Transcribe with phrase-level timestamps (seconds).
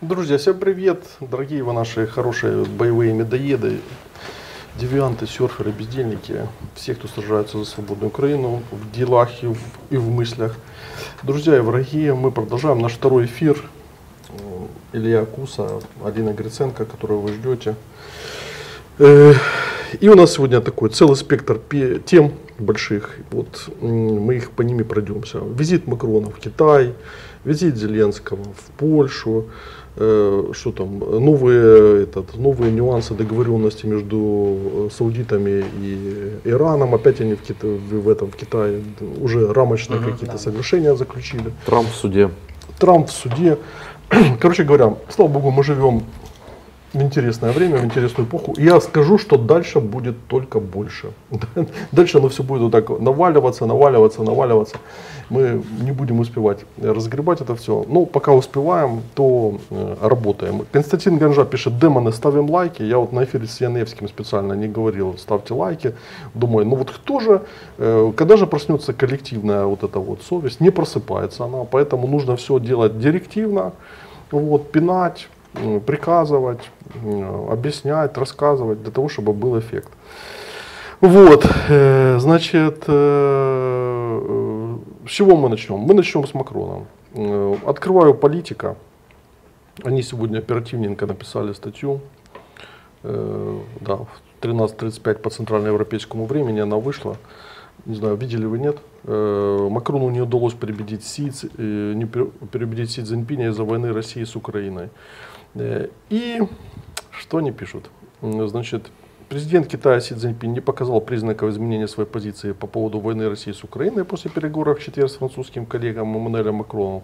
[0.00, 3.80] Друзья, всем привет, дорогие вы наши хорошие боевые медоеды,
[4.76, 9.58] девианты, серферы, бездельники, все, кто сражается за свободную Украину в делах и в,
[9.90, 10.56] и в мыслях.
[11.22, 13.62] Друзья и враги, мы продолжаем наш второй эфир.
[14.94, 17.74] Илья Куса, Алина Гриценко, которую вы ждете.
[18.98, 19.34] Э,
[20.00, 21.60] и у нас сегодня такой целый спектр
[22.06, 23.16] тем больших.
[23.32, 25.40] Вот мы их по ними пройдемся.
[25.40, 26.94] Визит Макрона в Китай,
[27.44, 29.46] визит Зеленского в Польшу,
[29.96, 36.94] Э, что там, новые, этот, новые нюансы договоренности между э, саудитами и Ираном.
[36.94, 38.84] Опять они в, Кита, в, этом, в Китае
[39.20, 40.38] уже рамочные угу, какие-то да.
[40.38, 41.52] соглашения заключили.
[41.66, 42.30] Трамп в суде.
[42.78, 43.58] Трамп в суде.
[44.40, 46.04] Короче говоря, слава богу, мы живем
[46.92, 48.54] в интересное время, в интересную эпоху.
[48.58, 51.12] Я скажу, что дальше будет только больше.
[51.92, 54.76] Дальше оно все будет вот так наваливаться, наваливаться, наваливаться.
[55.30, 57.84] Мы не будем успевать разгребать это все.
[57.88, 60.66] Но пока успеваем, то э, работаем.
[60.72, 62.82] Константин Ганжа пишет, демоны, ставим лайки.
[62.82, 65.94] Я вот на эфире с Яневским специально не говорил, ставьте лайки.
[66.34, 67.42] Думаю, ну вот кто же,
[67.78, 70.60] э, когда же проснется коллективная вот эта вот совесть?
[70.60, 73.72] Не просыпается она, поэтому нужно все делать директивно,
[74.32, 75.28] вот, пинать,
[75.86, 76.70] приказывать,
[77.50, 79.88] объяснять, рассказывать, для того, чтобы был эффект.
[81.00, 85.78] Вот, э, значит, э, с чего мы начнем?
[85.78, 86.84] Мы начнем с Макрона.
[87.14, 88.76] Э, открываю политика.
[89.82, 92.00] Они сегодня оперативненько написали статью.
[93.02, 94.08] Да, в
[94.42, 97.16] 13.35 по центральноевропейскому времени она вышла.
[97.86, 98.76] Не знаю, видели вы нет.
[99.04, 104.90] Макрону не удалось переубедить Си, не переубедить Си Цзиньпиня из-за войны России с Украиной.
[105.54, 106.40] Э, и
[107.10, 107.90] что они пишут?
[108.22, 108.90] Значит,
[109.28, 113.64] президент Китая Си Цзиньпин не показал признаков изменения своей позиции по поводу войны России с
[113.64, 117.02] Украиной после переговоров в четверг с французским коллегом Эммануэлем Макроном.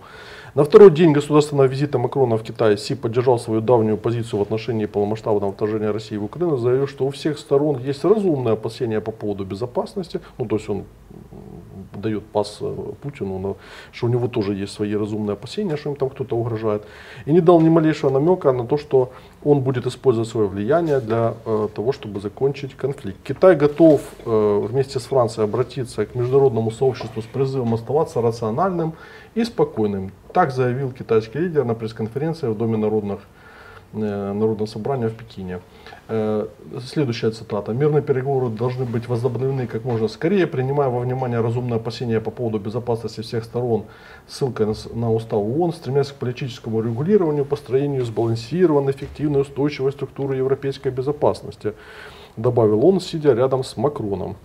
[0.55, 4.87] На второй день государственного визита Макрона в Китай Си поддержал свою давнюю позицию в отношении
[4.87, 9.45] полномасштабного вторжения России в Украину, заявив, что у всех сторон есть разумные опасения по поводу
[9.45, 10.21] безопасности.
[10.39, 10.85] Ну, то есть он
[11.95, 13.57] дает пас э, Путину, но,
[13.93, 16.83] что у него тоже есть свои разумные опасения, что им там кто-то угрожает.
[17.27, 19.13] И не дал ни малейшего намека на то, что
[19.45, 23.19] он будет использовать свое влияние для э, того, чтобы закончить конфликт.
[23.25, 28.95] Китай готов э, вместе с Францией обратиться к международному сообществу с призывом оставаться рациональным
[29.35, 30.13] и спокойным.
[30.33, 33.21] Так заявил китайский лидер на пресс-конференции в Доме народных
[33.93, 35.61] Э, Народного собрания в Пекине.
[36.09, 36.47] Э,
[36.85, 37.73] следующая цитата.
[37.73, 42.61] Мирные переговоры должны быть возобновлены как можно скорее, принимая во внимание разумные опасения по поводу
[42.61, 43.87] безопасности всех сторон,
[44.29, 51.73] ссылкой на устав ООН, стремясь к политическому регулированию, построению сбалансированной, эффективной, устойчивой структуры европейской безопасности,
[52.37, 54.37] добавил он, сидя рядом с Макроном.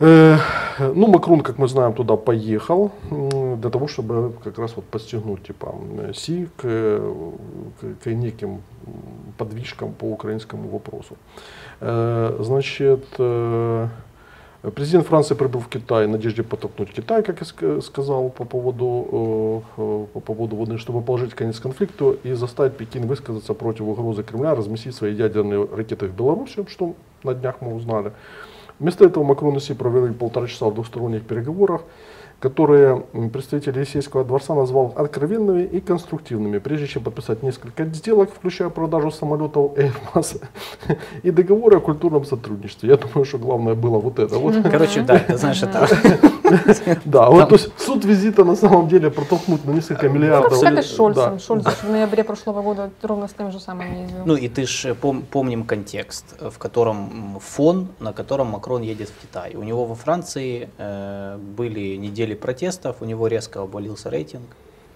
[0.00, 0.36] Э,
[0.78, 5.74] ну, Макрон, как мы знаем, туда поехал для того, чтобы как раз вот подстегнуть типа
[6.14, 8.62] Си к, к, к неким
[9.36, 11.16] подвижкам по украинскому вопросу.
[11.80, 13.88] Э, значит, э,
[14.74, 20.20] президент Франции прибыл в Китай в надежде подтолкнуть Китай, как я сказал, по поводу, по
[20.20, 25.12] поводу войны, чтобы положить конец конфликту и заставить Пекин высказаться против угрозы Кремля разместить свои
[25.12, 26.94] ядерные ракеты в Беларуси, что
[27.24, 28.12] на днях мы узнали.
[28.78, 31.82] Вместо этого Макрон и Си провели полтора часа в двухсторонних переговорах,
[32.40, 39.10] которые представитель Елисейского дворца назвал откровенными и конструктивными, прежде чем подписать несколько сделок, включая продажу
[39.10, 40.42] самолетов Airbus
[41.22, 42.90] и договоры о культурном сотрудничестве.
[42.90, 44.38] Я думаю, что главное было вот это.
[44.38, 44.54] Вот.
[44.70, 45.88] Короче, да, ты знаешь, это...
[47.04, 50.52] Да, вот то есть суть визита на самом деле протолкнуть на несколько миллиардов.
[50.52, 51.38] Ну, как и с Шольцем.
[51.38, 54.22] Шольц в ноябре прошлого года ровно с тем же самым ездил.
[54.24, 59.54] Ну и ты же помним контекст, в котором фон, на котором Макрон едет в Китай.
[59.56, 64.46] У него во Франции э, были недели недели протестов, у него резко обвалился рейтинг.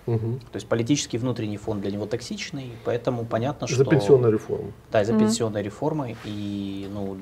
[0.05, 0.41] Угу.
[0.51, 3.77] То есть политический внутренний фон для него токсичный, поэтому понятно, что...
[3.77, 4.73] За пенсионную реформу.
[4.91, 5.21] Да, за угу.
[5.21, 6.17] пенсионной реформой.
[6.25, 7.17] И ну,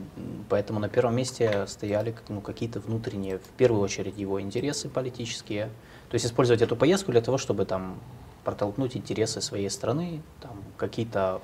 [0.49, 5.67] поэтому на первом месте стояли ну, какие-то внутренние, в первую очередь, его интересы политические.
[6.09, 7.99] То есть использовать эту поездку для того, чтобы там
[8.45, 11.43] протолкнуть интересы своей страны, там какие-то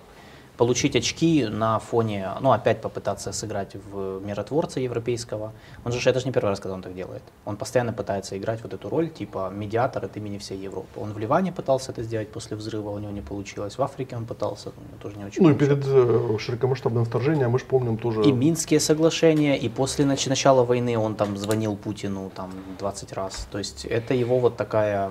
[0.56, 5.52] получить очки на фоне, ну, опять попытаться сыграть в миротворца европейского.
[5.84, 7.22] Он же, это же не первый раз, когда он так делает.
[7.44, 11.00] Он постоянно пытается играть вот эту роль, типа медиатор от имени всей Европы.
[11.00, 13.78] Он в Ливане пытался это сделать после взрыва, у него не получилось.
[13.78, 17.50] В Африке он пытался, у него тоже не очень Ну, и перед э, широкомасштабным вторжением,
[17.50, 18.22] мы же помним тоже...
[18.22, 23.46] И Минские соглашения, и после нач- начала войны он там звонил Путину там 20 раз.
[23.50, 25.10] То есть это его вот такая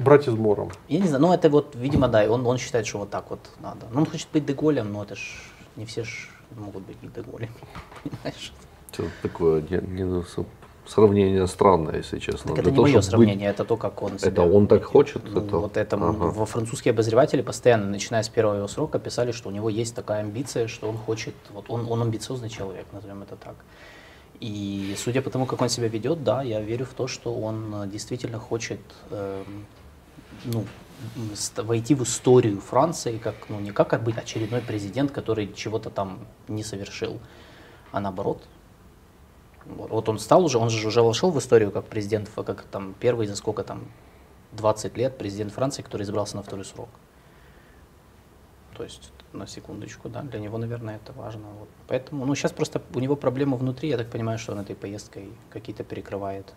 [0.00, 0.70] брать измором.
[0.88, 3.40] Я не знаю, ну это вот, видимо, да, он, он считает, что вот так вот
[3.60, 3.86] надо.
[3.92, 5.20] Ну, он хочет быть Деголем, но это ж
[5.76, 7.50] не все ж могут быть Деголем,
[8.02, 8.52] понимаешь?
[8.92, 10.24] Что такое, не, не
[10.86, 12.54] сравнение странное, если честно.
[12.54, 14.66] Так Для это не того, мое сравнение, быть- это то, как он Это себя он
[14.66, 15.22] так хочет?
[15.24, 16.10] Ну, Это- Вот это Ага.
[16.12, 20.20] во французские обозреватели постоянно, начиная с первого его срока, писали, что у него есть такая
[20.20, 23.54] амбиция, что он хочет, вот он, он амбициозный человек, назовем это так.
[24.40, 27.88] И судя по тому, как он себя ведет, да, я верю в то, что он
[27.92, 28.80] действительно хочет
[29.10, 29.66] эм,
[30.44, 30.64] ну,
[31.56, 36.62] войти в историю Франции, как, ну, не как быть очередной президент, который чего-то там не
[36.62, 37.20] совершил,
[37.92, 38.46] а наоборот.
[39.66, 43.26] Вот он стал уже, он же уже вошел в историю как президент, как там первый
[43.26, 43.84] за сколько там,
[44.52, 46.88] 20 лет президент Франции, который избрался на второй срок.
[48.76, 51.48] То есть, на секундочку, да, для него, наверное, это важно.
[51.58, 51.68] Вот.
[51.86, 55.30] Поэтому, ну, сейчас просто у него проблема внутри, я так понимаю, что он этой поездкой
[55.50, 56.54] какие-то перекрывает,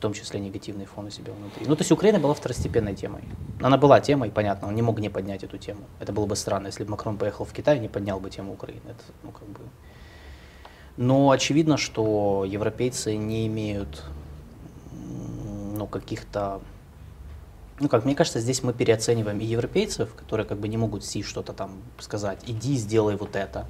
[0.00, 1.66] в том числе негативный фон у себя внутри.
[1.66, 3.22] Ну, то есть Украина была второстепенной темой.
[3.60, 5.80] Она была темой, понятно, он не мог не поднять эту тему.
[6.00, 8.54] Это было бы странно, если бы Макрон поехал в Китай и не поднял бы тему
[8.54, 8.80] Украины.
[8.86, 9.60] Это, ну, как бы...
[10.96, 14.02] Но очевидно, что европейцы не имеют
[15.76, 16.62] ну, каких-то
[17.78, 21.22] ну, как мне кажется, здесь мы переоцениваем и европейцев, которые как бы не могут си
[21.22, 23.66] что-то там сказать, иди, сделай вот это.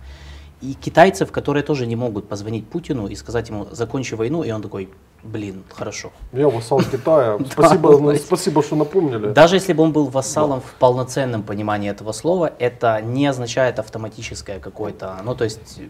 [0.60, 4.62] И китайцев, которые тоже не могут позвонить Путину и сказать ему, закончи войну, и он
[4.62, 4.90] такой,
[5.22, 6.12] блин, хорошо.
[6.32, 7.38] Я вассал Китая.
[7.50, 9.28] Спасибо, ну, спасибо, что напомнили.
[9.32, 14.60] Даже если бы он был вассалом в полноценном понимании этого слова, это не означает автоматическое
[14.60, 15.80] какое-то, ну то есть,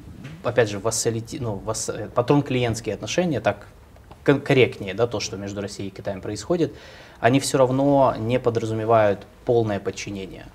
[0.44, 3.67] опять же, вассалити, ну, васс- э, патрон-клиентские отношения, так
[4.25, 6.75] корректнее, да, то, что между Россией и Китаем происходит,
[7.21, 10.47] они все равно не подразумевают полное подчинение.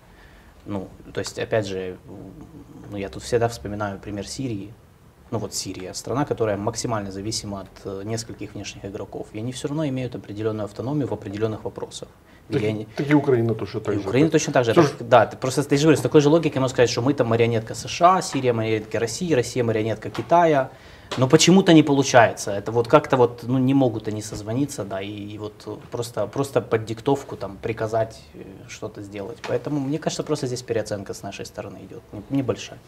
[0.65, 1.97] Ну, то есть, опять же,
[2.89, 4.73] ну, я тут всегда вспоминаю пример Сирии.
[5.31, 9.27] Ну вот Сирия, страна, которая максимально зависима от э, нескольких внешних игроков.
[9.33, 12.07] И они все равно имеют определенную автономию в определенных вопросах.
[12.51, 14.07] Так, они- так и Украина тоже так и же.
[14.07, 14.71] Украина точно так же.
[14.71, 17.13] Это- да, ты просто ты же говоришь, с такой же логикой можно сказать, что мы
[17.13, 20.69] там марионетка США, Сирия марионетка России, Россия марионетка Китая.
[21.17, 22.51] Но почему-то не получается.
[22.51, 26.27] Это вот как-то вот ну, не могут они созвониться, да, и, и вот э, просто,
[26.27, 29.37] просто под диктовку там приказать э, что-то сделать.
[29.47, 32.79] Поэтому мне кажется, просто здесь переоценка с нашей стороны идет, не- небольшая.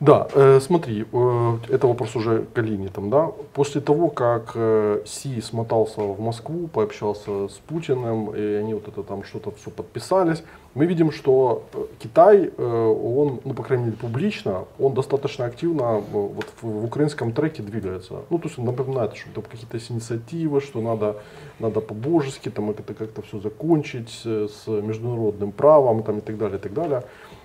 [0.00, 3.30] Да, э, смотри, э, это вопрос уже к Алине там, да.
[3.52, 9.02] После того, как э, Си смотался в Москву, пообщался с Путиным, и они вот это
[9.02, 10.42] там что-то все подписались,
[10.74, 15.82] мы видим, что э, Китай, э, он, ну, по крайней мере, публично, он достаточно активно
[15.82, 18.22] э, вот в, в украинском треке двигается.
[18.30, 21.16] Ну, то есть он напоминает, что там какие-то инициативы, что надо,
[21.60, 26.58] надо по-божески там это как-то все закончить э, с международным правом там, и так далее,
[26.58, 27.04] и так далее.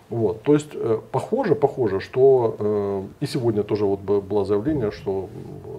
[0.10, 5.30] Вот, то есть э, похоже, похоже, что э, и сегодня тоже вот было заявление, что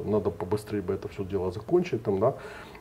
[0.04, 2.34] надо побыстрее бы это все дело закончить, там, да,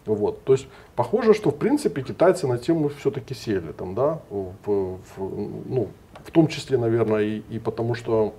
[0.06, 4.54] вот, то есть похоже, что в принципе китайцы на тему все-таки сели, там, да, в,
[4.66, 5.88] в- ну,
[6.24, 8.34] в том числе, наверное, и, и потому что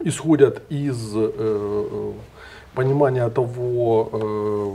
[0.00, 2.12] исходят из э, э,
[2.74, 4.74] понимания того, э,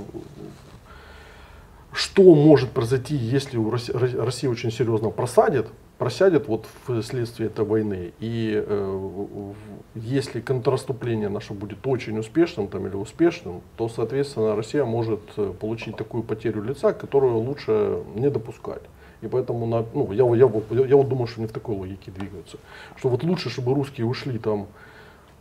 [1.94, 5.66] что может произойти, если у Росси- Ро- Россия очень серьезно просадит,
[5.98, 6.68] просядет вот
[7.02, 8.14] вследствие этой войны.
[8.20, 9.54] И э,
[9.96, 15.96] если контрнаступление наше будет очень успешным там, или успешным, то, соответственно, Россия может э, получить
[15.96, 18.82] такую потерю лица, которую лучше не допускать.
[19.22, 22.12] И поэтому на, ну, я, я, я, я вот думаю, что они в такой логике
[22.12, 22.58] двигаются.
[22.98, 24.68] Что вот лучше, чтобы русские ушли там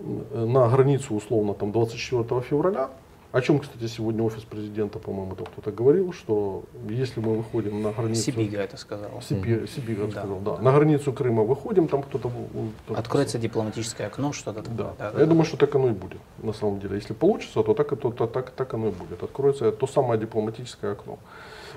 [0.00, 2.90] на границу условно там 24 февраля,
[3.34, 7.90] о чем, кстати, сегодня офис президента, по-моему, там кто-то говорил, что если мы выходим на
[7.90, 8.22] границу...
[8.22, 9.10] Сибига это сказал.
[9.28, 10.20] Сибирь, Сибирь, я бы Да.
[10.20, 10.58] сказал, да.
[10.58, 12.28] На границу Крыма выходим, там кто-то...
[12.28, 14.92] у- Откроется дипломатическое окно, что-то Да.
[14.96, 15.20] такое.
[15.22, 16.94] Я думаю, что так оно и будет, на самом деле.
[16.94, 19.20] Если получится, то так, то, то- так, так оно и будет.
[19.24, 21.18] Откроется то самое дипломатическое окно.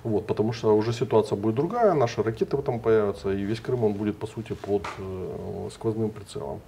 [0.04, 3.94] Вот, потому что уже ситуация будет другая, наши ракеты там появятся, и весь Крым он
[3.94, 6.62] будет, по сути, под э, сквозным прицелом.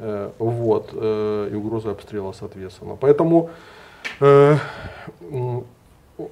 [0.00, 2.96] Э, вот, э, и угроза обстрела, соответственно.
[3.00, 3.50] Поэтому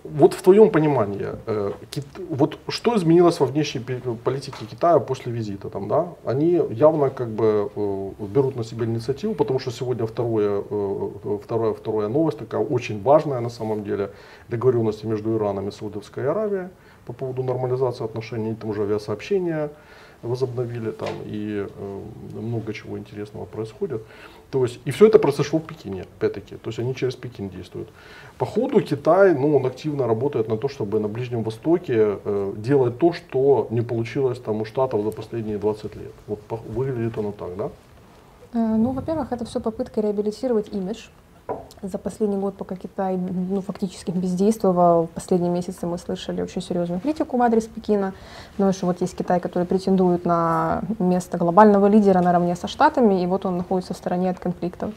[0.05, 1.73] вот в твоем понимании, э,
[2.31, 6.07] вот что изменилось во внешней пи- политике Китая после визита там, да?
[6.25, 11.75] Они явно как бы э, берут на себя инициативу, потому что сегодня второе, э, второе,
[11.75, 14.11] вторая новость такая очень важная на самом деле,
[14.49, 16.69] договоренности между Ираном и Саудовской Аравией
[17.07, 19.71] по поводу нормализации отношений, там уже авиасообщения
[20.23, 22.01] возобновили там и э,
[22.35, 24.03] много чего интересного происходит.
[24.53, 26.57] То есть, и все это произошло в Пекине, опять-таки.
[26.57, 27.89] То есть они через Пекин действуют.
[28.39, 32.99] По ходу Китай, ну, он активно работает на то, чтобы на Ближнем Востоке э, делать
[32.99, 36.13] то, что не получилось там у Штатов за последние 20 лет.
[36.27, 37.65] Вот по- выглядит оно так, да?
[38.53, 41.07] Э, Ну, во-первых, это все попытка реабилитировать имидж.
[41.83, 47.01] За последний год, пока Китай ну, фактически бездействовал, в последние месяцы мы слышали очень серьезную
[47.01, 48.15] критику в адрес Пекина.
[48.53, 53.27] Потому что вот есть Китай, который претендует на место глобального лидера наравне со Штатами, и
[53.27, 54.93] вот он находится в стороне от конфликтов.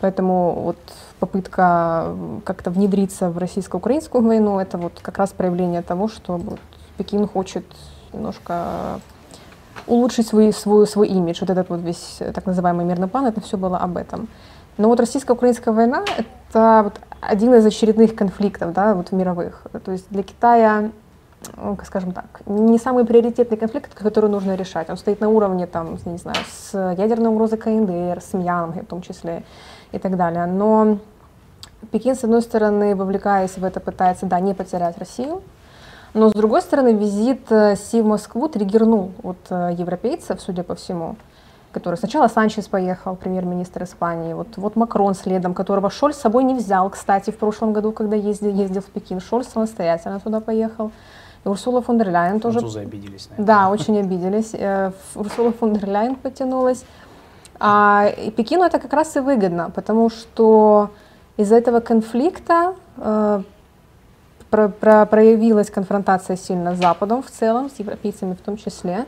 [0.00, 0.78] Поэтому вот
[1.18, 2.14] попытка
[2.44, 6.60] как-то внедриться в российско-украинскую войну, это вот как раз проявление того, что вот
[6.98, 7.64] Пекин хочет
[8.12, 9.00] немножко
[9.88, 11.38] улучшить свой, свой, свой имидж.
[11.40, 14.28] Вот этот вот весь так называемый мирный план, это все было об этом.
[14.78, 19.66] Но вот российско-украинская война— это вот один из очередных конфликтов да, вот мировых.
[19.84, 20.90] То есть для Китая
[21.84, 24.90] скажем так, не самый приоритетный конфликт, который нужно решать.
[24.90, 29.02] Он стоит на уровне, там, не знаю, с ядерной угрозой КНДР, с Мьянмой в том
[29.02, 29.44] числе
[29.92, 30.46] и так далее.
[30.46, 30.98] Но
[31.92, 35.42] Пекин, с одной стороны, вовлекаясь в это, пытается, да, не потерять Россию,
[36.14, 40.74] но с другой стороны, визит э, Си в Москву триггернул от э, европейцев, судя по
[40.74, 41.16] всему,
[41.72, 46.54] который сначала Санчес поехал, премьер-министр Испании, вот, вот Макрон следом, которого Шольц с собой не
[46.54, 50.90] взял, кстати, в прошлом году, когда ездил, ездил в Пекин, Шольц самостоятельно туда поехал.
[51.44, 52.58] И Урсула фон дер Ляйен тоже...
[52.58, 53.28] Французы обиделись.
[53.30, 53.46] Наверное.
[53.46, 54.50] Да, очень обиделись.
[54.54, 56.84] Э, Урсула фон дер Ляйен потянулась.
[57.60, 60.90] А и Пекину это как раз и выгодно, потому что
[61.36, 63.42] из-за этого конфликта э,
[64.50, 69.06] про, про, проявилась конфронтация сильно с Западом в целом, с европейцами в том числе.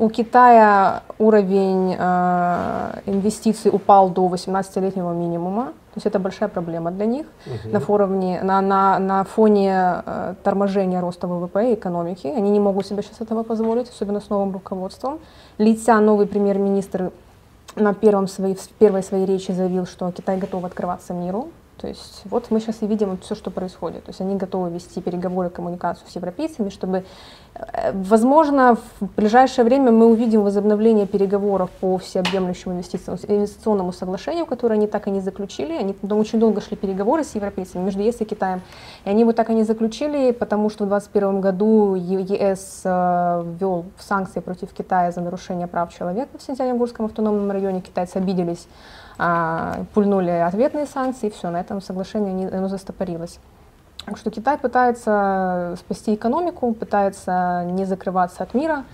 [0.00, 7.04] У Китая уровень э, инвестиций упал до 18-летнего минимума, то есть это большая проблема для
[7.04, 7.70] них угу.
[7.70, 12.28] на, форуме, на, на, на фоне э, торможения роста ВВП и экономики.
[12.28, 15.18] Они не могут себе сейчас этого позволить, особенно с новым руководством.
[15.58, 17.12] Лица новый премьер-министр
[17.76, 21.48] на первом своей, в первой своей речи заявил, что Китай готов открываться миру.
[21.80, 24.04] То есть вот мы сейчас и видим все, что происходит.
[24.04, 27.04] То есть они готовы вести переговоры, коммуникацию с европейцами, чтобы,
[27.54, 34.86] э, возможно, в ближайшее время мы увидим возобновление переговоров по всеобъемлющему инвестиционному соглашению, которое они
[34.86, 35.72] так и не заключили.
[35.72, 38.60] Они очень долго шли переговоры с европейцами между ЕС и Китаем.
[39.06, 43.86] И они бы так и не заключили, потому что в 2021 году ЕС э, ввел
[43.98, 47.80] санкции против Китая за нарушение прав человека в Синьцзянь-Угорском автономном районе.
[47.80, 48.68] Китайцы обиделись
[49.94, 53.38] пульнули ответные санкции, и все, на этом соглашение не, оно застопорилось.
[54.06, 58.84] Так что Китай пытается спасти экономику, пытается не закрываться от мира,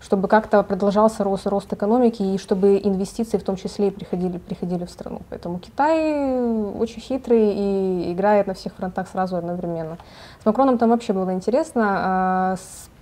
[0.00, 4.84] чтобы как-то продолжался рост, рост экономики и чтобы инвестиции в том числе и приходили, приходили
[4.84, 5.22] в страну.
[5.28, 6.40] Поэтому Китай
[6.78, 9.98] очень хитрый и играет на всех фронтах сразу одновременно.
[10.42, 11.84] С Макроном там вообще было интересно.
[11.86, 12.56] А,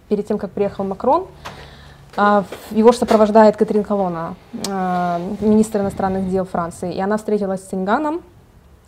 [0.09, 1.72] перед тем, как приехал Макрон, а,
[2.17, 4.35] его же сопровождает Катрин Колона,
[4.69, 6.95] а, министр иностранных дел Франции.
[6.95, 8.23] И она встретилась с Синганом,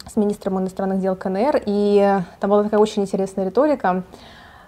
[0.07, 4.02] с министром иностранных дел КНР, и там была такая очень интересная риторика.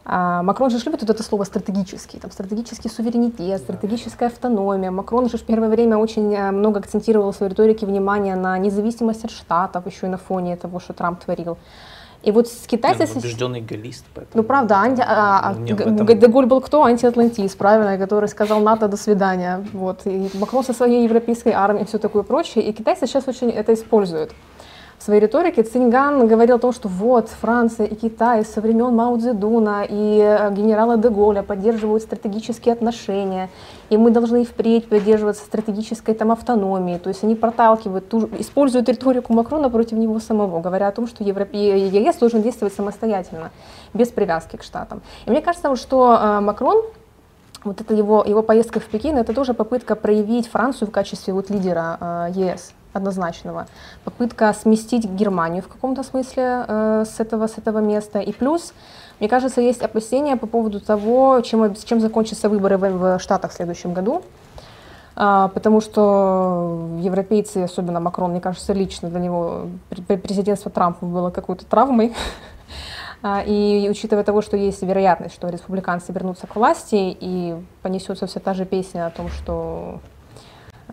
[0.09, 4.93] А, Макрон же любит вот это слово стратегический, там стратегический суверенитет, стратегическая автономия.
[4.93, 9.25] Макрон же в первое время очень э, много акцентировал в своей риторике внимание на независимость
[9.25, 11.59] от штатов, еще и на фоне того, что Трамп творил.
[12.23, 13.09] И вот с китайцами...
[13.15, 14.05] Ну, убежденный галлист.
[14.15, 14.43] Поэтому...
[14.43, 15.03] Ну, правда, анти...
[15.07, 16.07] а, а, этом...
[16.07, 16.85] Деголь был кто?
[16.85, 19.65] Антиатлантист, правильно, который сказал НАТО «до свидания».
[19.73, 20.07] Вот.
[20.07, 22.65] И Макрон со своей европейской армией и все такое прочее.
[22.65, 24.33] И китайцы сейчас очень это используют
[25.07, 29.87] своей риторике Цинган говорил о том, что вот Франция и Китай со времен Мао Цзэдуна
[29.89, 33.49] и э, генерала Деголя поддерживают стратегические отношения,
[33.89, 36.99] и мы должны впредь придерживаться стратегической там автономии.
[36.99, 41.23] То есть они проталкивают, ту, используют риторику Макрона против него самого, говоря о том, что
[41.23, 43.53] Европе, ЕС должен действовать самостоятельно,
[43.95, 45.03] без привязки к Штатам.
[45.27, 46.83] И мне кажется, что э, Макрон
[47.63, 51.49] вот это его, его поездка в Пекин, это тоже попытка проявить Францию в качестве вот
[51.49, 53.67] лидера э, ЕС однозначного.
[54.05, 58.19] Попытка сместить Германию в каком-то смысле э, с, этого, с этого места.
[58.19, 58.73] И плюс,
[59.21, 63.55] мне кажется, есть опасения по поводу того, чем, чем закончатся выборы в, в Штатах в
[63.55, 64.23] следующем году.
[65.19, 69.69] А, потому что европейцы, особенно Макрон, мне кажется, лично для него
[70.07, 72.15] президентство Трампа было какой-то травмой.
[73.23, 78.41] А, и учитывая того, что есть вероятность, что республиканцы вернутся к власти, и понесется вся
[78.41, 80.01] та же песня о том, что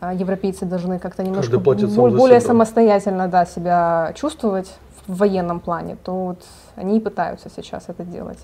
[0.01, 4.71] европейцы должны как-то немножко более, самостоятельно да, себя чувствовать
[5.07, 6.43] в военном плане, то вот
[6.75, 8.39] они и пытаются сейчас это делать.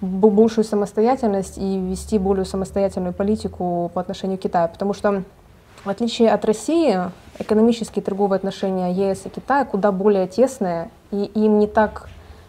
[0.00, 4.68] Большую самостоятельность и вести более самостоятельную политику по отношению к Китаю.
[4.68, 5.22] Потому что,
[5.84, 7.00] в отличие от России,
[7.38, 12.08] экономические и торговые отношения ЕС и Китая куда более тесные, и им не так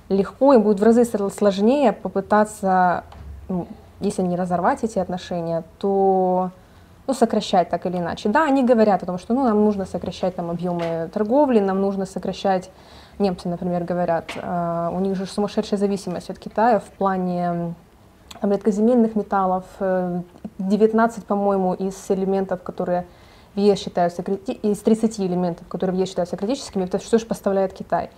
[0.10, 3.04] легко, им будет в разы сложнее попытаться,
[3.50, 3.68] ну,
[4.00, 6.52] если не разорвать эти отношения, то
[7.08, 8.30] ну, сокращать так или иначе.
[8.30, 12.06] Да, они говорят о том, что ну, нам нужно сокращать там, объемы торговли, нам нужно
[12.06, 12.70] сокращать,
[13.18, 17.74] немцы, например, говорят, э, у них же сумасшедшая зависимость от Китая в плане
[18.42, 19.64] там, редкоземельных металлов,
[20.60, 23.06] 19, э, по-моему, из элементов, которые
[23.56, 27.74] в ЕС считаются, из 30 элементов, которые в ЕС считаются критическими, это что же поставляет
[27.74, 28.10] Китай.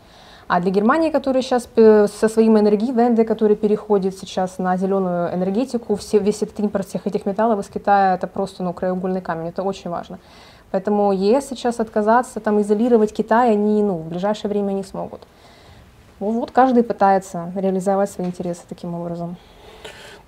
[0.49, 5.95] А для Германии, которая сейчас э, со своим энергивенде, который переходит сейчас на зеленую энергетику,
[5.95, 9.61] все, весь этот импорт всех этих металлов из Китая, это просто ну, краеугольный камень, это
[9.61, 10.17] очень важно.
[10.71, 15.21] Поэтому ЕС сейчас отказаться, там, изолировать Китай они ну, в ближайшее время не смогут.
[16.19, 19.37] Вот, вот каждый пытается реализовать свои интересы таким образом.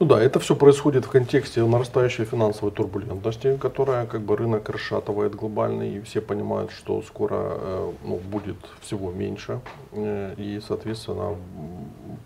[0.02, 5.36] Ну да, это все происходит в контексте нарастающей финансовой турбулентности, которая как бы рынок расшатывает
[5.36, 11.36] глобальный, и все понимают, что скоро э, ну, будет всего меньше, э, и, соответственно,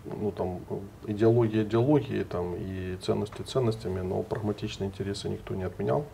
[0.06, 0.60] ну, там,
[1.06, 6.06] идеология идеологии там, и ценности ценностями, но прагматичные интересы никто не отменял.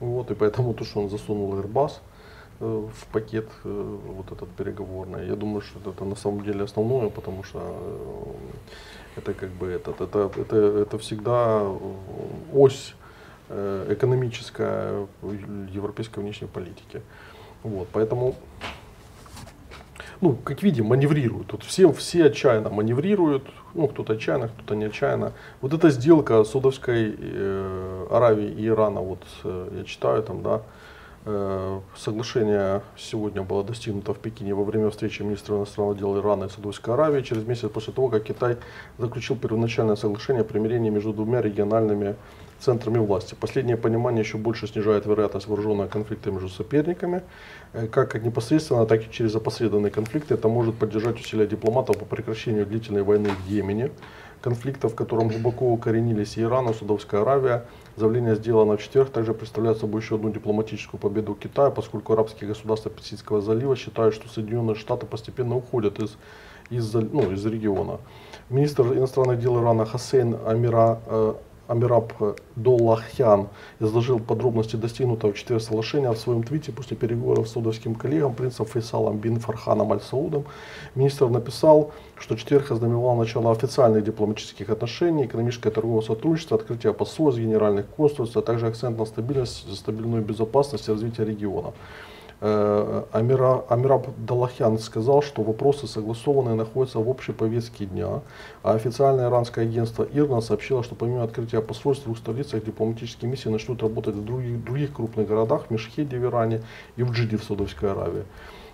[0.00, 1.98] Вот, и поэтому то, что он засунул Airbus
[2.60, 7.42] э, в пакет вот этот переговорный, я думаю, что это на самом деле основное, потому
[7.42, 7.60] что
[9.16, 11.62] это как бы этот, это, это, это всегда
[12.52, 12.94] ось
[13.48, 15.06] э, экономическая
[15.72, 17.02] европейской внешней политики.
[17.62, 18.36] Вот, поэтому,
[20.20, 21.48] ну, как видим, маневрируют.
[21.48, 23.44] Тут все, все отчаянно маневрируют,
[23.74, 25.32] ну, кто-то отчаянно, кто-то не отчаянно.
[25.60, 30.60] Вот эта сделка Саудовской э, Аравии и Ирана, вот э, я читаю там, да, Э,
[31.24, 36.92] соглашение сегодня было достигнуто в Пекине во время встречи министра иностранных дел Ирана и Саудовской
[36.92, 38.58] Аравии через месяц после того, как Китай
[38.98, 42.16] заключил первоначальное соглашение о примирении между двумя региональными
[42.64, 43.36] центрами власти.
[43.38, 47.22] Последнее понимание еще больше снижает вероятность вооруженного конфликта между соперниками.
[47.74, 52.66] Э, как непосредственно, так и через опосредованные конфликты это может поддержать усилия дипломатов по прекращению
[52.66, 53.90] длительной войны в Йемене,
[54.40, 57.66] конфликта, в котором глубоко укоренились Иран, и Саудовская Аравия.
[57.96, 62.90] Заявление сделано в четверг, также представляет собой еще одну дипломатическую победу Китая, поскольку арабские государства
[62.90, 66.16] Персидского залива считают, что Соединенные Штаты постепенно уходят из,
[66.70, 67.98] из, ну, из региона.
[68.50, 71.34] Министр иностранных дел Ирана Хасейн Амира э,
[71.66, 72.12] Амираб
[72.56, 73.48] Доллахян
[73.80, 79.18] изложил подробности достигнутого в соглашения в своем твите после переговоров с саудовским коллегом принцем Фейсалом
[79.18, 80.44] бин Фарханом Аль-Саудом.
[80.94, 87.40] Министр написал, что четверг ознаменовал начало официальных дипломатических отношений, экономическое и торговое сотрудничество, открытие посольств,
[87.40, 91.72] генеральных консульств, а также акцент на стабильность, стабильную безопасность и развитие региона.
[92.46, 98.20] Э, Амира, Амираб Далахян сказал, что вопросы согласованные находятся в общей повестке дня,
[98.62, 103.48] а официальное иранское агентство ИРНА сообщило, что помимо открытия посольств в двух столицах дипломатические миссии
[103.48, 106.60] начнут работать в других, других крупных городах, в Мешхеде в Иране
[106.96, 108.24] и в Джиде в Саудовской Аравии.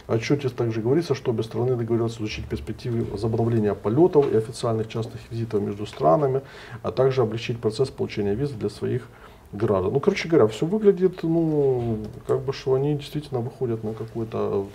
[0.09, 5.63] Отчете также говорится, что обе страны договорились изучить перспективы возобновления полетов и официальных частных визитов
[5.63, 6.41] между странами,
[6.83, 9.30] а также облегчить процесс получения виз для своих граждан.
[9.53, 14.69] Ну, короче говоря, все выглядит, ну, как бы, что они действительно выходят на какой-то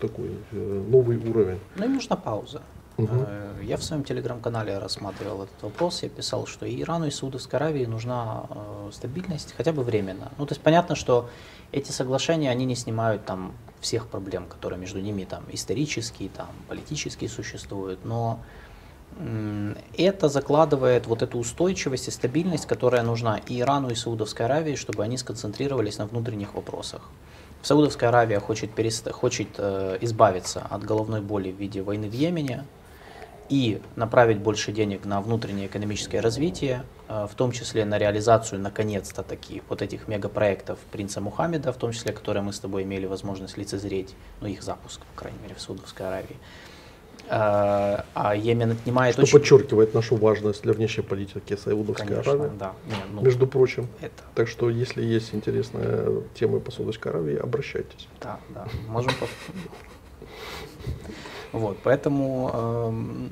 [0.00, 1.58] такой э, новый уровень.
[1.76, 2.60] Ну, им нужна пауза.
[2.98, 3.26] Угу.
[3.62, 6.02] Я в своем телеграм-канале рассматривал этот вопрос.
[6.02, 10.32] Я писал, что и Ирану, и Саудовской Аравии нужна э, стабильность, хотя бы временно.
[10.36, 11.30] Ну, то есть понятно, что
[11.70, 17.30] эти соглашения, они не снимают там всех проблем, которые между ними там исторические, там политические
[17.30, 18.40] существуют, но
[19.96, 25.02] это закладывает вот эту устойчивость и стабильность, которая нужна и Ирану, и Саудовской Аравии, чтобы
[25.02, 27.02] они сконцентрировались на внутренних вопросах.
[27.62, 29.10] Саудовская Аравия хочет, перест...
[29.10, 32.64] хочет э, избавиться от головной боли в виде войны в Йемене
[33.48, 39.24] и направить больше денег на внутреннее экономическое развитие, э, в том числе на реализацию, наконец-то,
[39.24, 43.56] таких вот этих мегапроектов принца Мухаммеда, в том числе, которые мы с тобой имели возможность
[43.56, 46.36] лицезреть, ну их запуск, по крайней мере, в Саудовской Аравии.
[47.30, 49.38] А, а Йемен отнимает Что очень...
[49.38, 52.50] подчеркивает нашу важность для внешней политики Саудовской Аравии.
[52.58, 52.72] Да.
[52.86, 53.86] Не, ну, между прочим.
[54.00, 54.22] Это...
[54.34, 58.08] Так что, если есть интересные темы по Саудовской Аравии, обращайтесь.
[58.20, 58.66] Да, да.
[58.88, 59.12] Можем
[61.52, 63.28] Вот, поэтому э,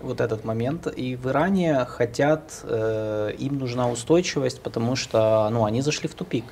[0.00, 0.86] вот этот момент.
[0.86, 6.44] И в Иране хотят, э, им нужна устойчивость, потому что ну, они зашли в тупик.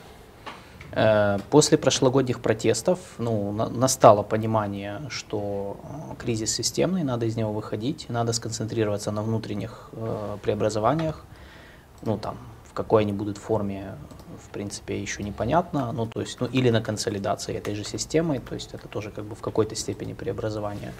[0.93, 8.07] Э, после прошлогодних протестов ну, настало понимание, что э, кризис системный, надо из него выходить,
[8.09, 11.25] надо сконцентрироваться на внутренних э, преобразованиях.
[12.03, 13.97] Ну, там, в какой они будут форме,
[14.47, 15.93] в принципе, еще непонятно.
[15.93, 19.25] Ну, то есть, ну, или на консолидации этой же системы, то есть это тоже как
[19.25, 20.93] бы в какой-то степени преобразование.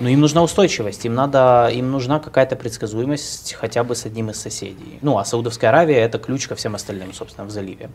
[0.00, 4.40] Но им нужна устойчивость, им, надо, им нужна какая-то предсказуемость хотя бы с одним из
[4.40, 4.98] соседей.
[5.00, 7.88] Ну, а Саудовская Аравия– это ключ ко всем остальным, собственно, в заливе.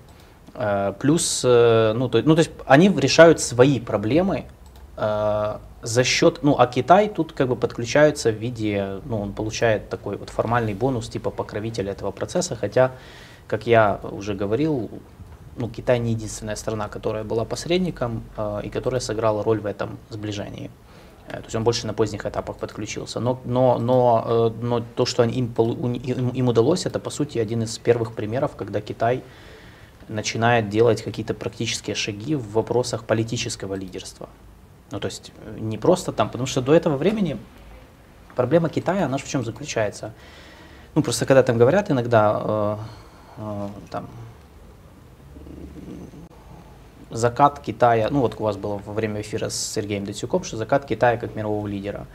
[0.58, 4.46] Э, плюс, э, ну то, ну, то есть они решают свои проблемы
[4.98, 9.90] э, за счет, ну, а Китай тут как бы подключается в виде, ну, он получает
[9.90, 12.92] такой вот формальный бонус типа покровителя этого процесса, хотя,
[13.48, 14.90] как я уже говорил,
[15.58, 20.00] ну, Китай не единственная страна, которая была посредником э, и которая сыграла роль в этом
[20.10, 20.72] сближении.
[21.28, 23.20] То есть он больше на поздних этапах подключился.
[23.20, 27.78] Но, но, но, но то, что им, им, им удалось, это по сути один из
[27.78, 29.24] первых примеров, когда Китай
[30.08, 34.30] начинает делать какие-то практические шаги в вопросах политического лидерства.
[34.92, 37.38] Ну, то есть э, не просто там, потому что до этого времени
[38.36, 40.14] проблема Китая, она же в чем заключается?
[40.96, 42.78] Ну, просто когда там говорят иногда, э,
[43.38, 44.08] э, там,
[47.10, 50.86] закат Китая, ну вот у вас было во время эфира с Сергеем Датюком, что закат
[50.86, 52.08] Китая как мирового лидера.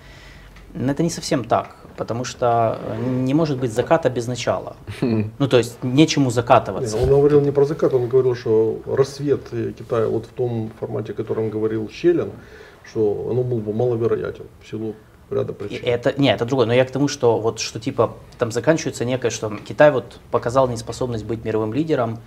[0.74, 4.76] Но это не совсем так, потому что э, не может быть заката без начала.
[5.00, 6.96] Ну то есть нечему закатываться.
[6.96, 10.70] Не, он говорил не про закат, он говорил, что рассвет э, Китая вот в том
[10.78, 12.30] формате, о котором говорил Щелин,
[12.84, 14.94] что оно был бы маловероятен в силу
[15.30, 15.80] ряда причин.
[15.84, 16.66] Это, нет, это другое.
[16.66, 20.68] Но я к тому, что вот что типа там заканчивается некое, что Китай вот показал
[20.68, 22.18] неспособность быть мировым лидером,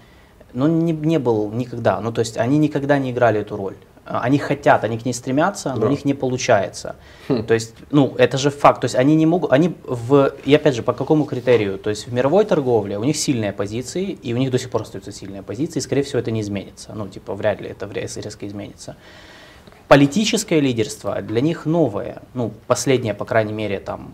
[0.54, 2.00] но не, не был никогда.
[2.02, 3.76] Ну то есть они никогда не играли эту роль.
[4.06, 5.88] Они хотят, они к ней стремятся, но Да.
[5.88, 6.96] у них не получается.
[7.28, 8.82] То есть, ну, это же факт.
[8.82, 11.78] То есть они не могут, они в, и опять же, по какому критерию?
[11.80, 14.84] То есть в мировой торговле у них сильные позиции, и у них до сих пор
[14.84, 16.94] остаются сильные позиции, и скорее всего это не изменится.
[16.94, 18.96] Ну, типа, вряд ли это резко изменится.
[19.88, 24.14] Политическое лидерство для них новое, ну, последнее, по крайней мере, там,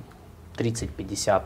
[0.57, 1.41] 30-50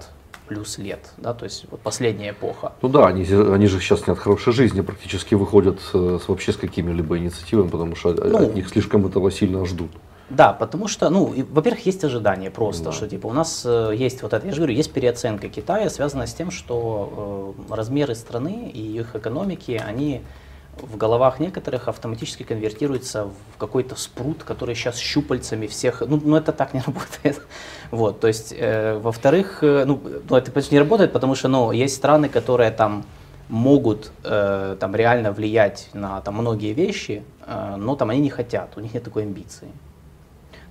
[0.47, 2.73] плюс лет, да, то есть вот последняя эпоха.
[2.81, 6.27] Ну да, они, же- они же сейчас не от хорошей жизни практически выходят э, с,
[6.27, 8.37] вообще с какими-либо инициативами, потому что Ну.
[8.45, 9.91] от них слишком этого сильно ждут.
[10.29, 12.91] Да, потому что, ну, во-первых, есть ожидание просто, Да.
[12.91, 16.25] что типа у нас э, есть вот это, я же говорю, есть переоценка Китая, связанная
[16.27, 20.21] с тем, что э, размеры страны и их экономики, они
[20.81, 26.51] в головах некоторых автоматически конвертируются в какой-то спрут, который сейчас щупальцами всех, ну, ну это
[26.51, 27.41] так не работает.
[27.91, 31.71] Вот, то есть, э, во-вторых, э, ну, ну, это почти не работает, потому что, ну,
[31.71, 33.05] есть страны, которые там
[33.49, 38.73] могут э, там реально влиять на там многие вещи, э, но там они не хотят,
[38.75, 39.67] у них нет такой амбиции.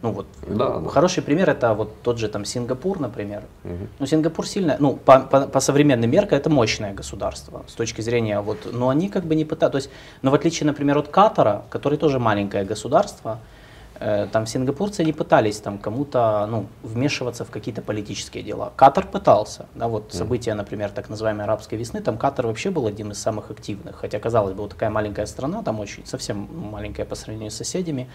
[0.04, 0.88] Ну вот, Да, да.
[0.90, 3.42] хороший пример это вот тот же там Сингапур, например.
[3.62, 3.88] Мгм.
[3.98, 8.40] Ну, Сингапур сильно, ну, по, по, по современным меркам это мощное государство с точки зрения
[8.40, 9.90] вот, но они как бы не пытаются, то есть,
[10.20, 13.38] но в отличие, например, от Катара, который тоже маленькое государство,
[13.98, 18.72] э, там сингапурцы не пытались там кому-то, ну, вмешиваться в какие-то политические дела.
[18.76, 23.12] Катар пытался, да, вот события, например, так называемой арабской весны, там Катар вообще был одним
[23.12, 27.14] из самых активных, хотя, казалось бы, вот такая маленькая страна, там очень, совсем маленькая по
[27.14, 28.06] сравнению с соседями,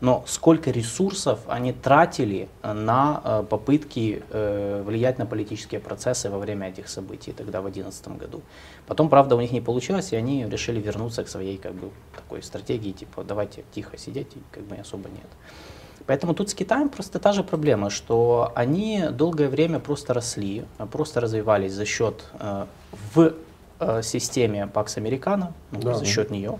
[0.00, 6.38] но сколько ресурсов они тратили э, на э, попытки э, влиять на политические процессы во
[6.38, 8.42] время этих событий тогда в 2011 году.
[8.86, 12.42] Потом, правда, у них не получилось, и они решили вернуться к своей как бы такой
[12.42, 15.28] стратегии, типа давайте тихо сидеть, и как бы особо нет.
[16.06, 21.20] Поэтому тут с Китаем просто та же проблема, что они долгое время просто росли, просто
[21.20, 22.24] развивались за счет
[23.12, 23.34] в
[24.02, 25.94] системе Pax Americana, ну, Да.
[25.94, 26.58] за счет нее.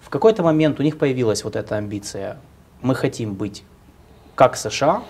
[0.00, 2.38] В какой-то момент у них появилась вот эта амбиция,
[2.82, 3.64] мы хотим быть
[4.34, 5.02] как США,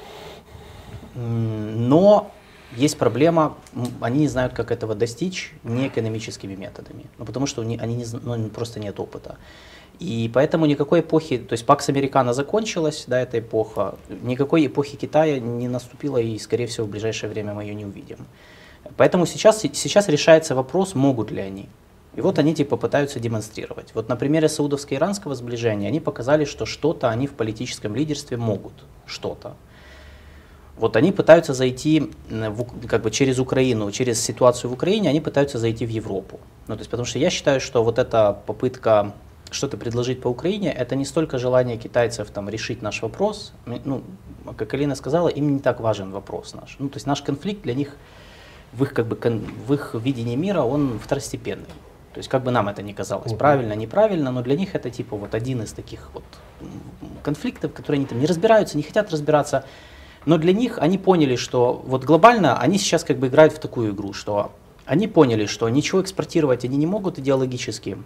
[1.15, 2.31] но
[2.77, 3.57] есть проблема,
[4.01, 8.49] они не знают, как этого достичь не экономическими методами, ну, потому что они не, ну,
[8.49, 9.37] просто нет опыта.
[9.99, 15.39] И поэтому никакой эпохи, то есть Пакс Американо закончилась, да, эта эпоха, никакой эпохи Китая
[15.39, 18.27] не наступила, и, скорее всего, в ближайшее время мы ее не увидим.
[18.97, 21.69] Поэтому сейчас, сейчас решается вопрос, могут ли они.
[22.15, 23.95] И вот они типа пытаются демонстрировать.
[23.95, 28.73] Вот на примере саудовско-иранского сближения они показали, что что-то они в политическом лидерстве могут.
[29.07, 29.55] Что-то.
[30.77, 35.59] Вот они пытаются зайти в как бы через Украину, через ситуацию в Украине, они пытаются
[35.59, 36.41] зайти в Европу.
[36.69, 39.13] Ну, то есть, потому что я считаю, что вот эта попытка
[39.51, 44.03] что-то предложить по Украине, это не столько желание китайцев там решить наш вопрос, ну,
[44.57, 46.77] как Алина сказала, им не так важен вопрос наш.
[46.79, 47.97] Ну, то есть наш конфликт для них
[48.73, 49.19] в их, как бы,
[49.67, 51.67] в их видении мира, он второстепенный.
[52.13, 55.17] То есть как бы нам это ни казалось, правильно, неправильно, но для них это типа
[55.17, 56.25] вот один из таких вот
[57.23, 59.65] конфликтов, которые они там не разбираются, не хотят разбираться.
[60.27, 63.93] Но для них они поняли, что вот глобально они сейчас как бы играют в такую
[63.93, 64.53] игру, что
[64.87, 67.97] они поняли, что ничего экспортировать они не могут идеологически.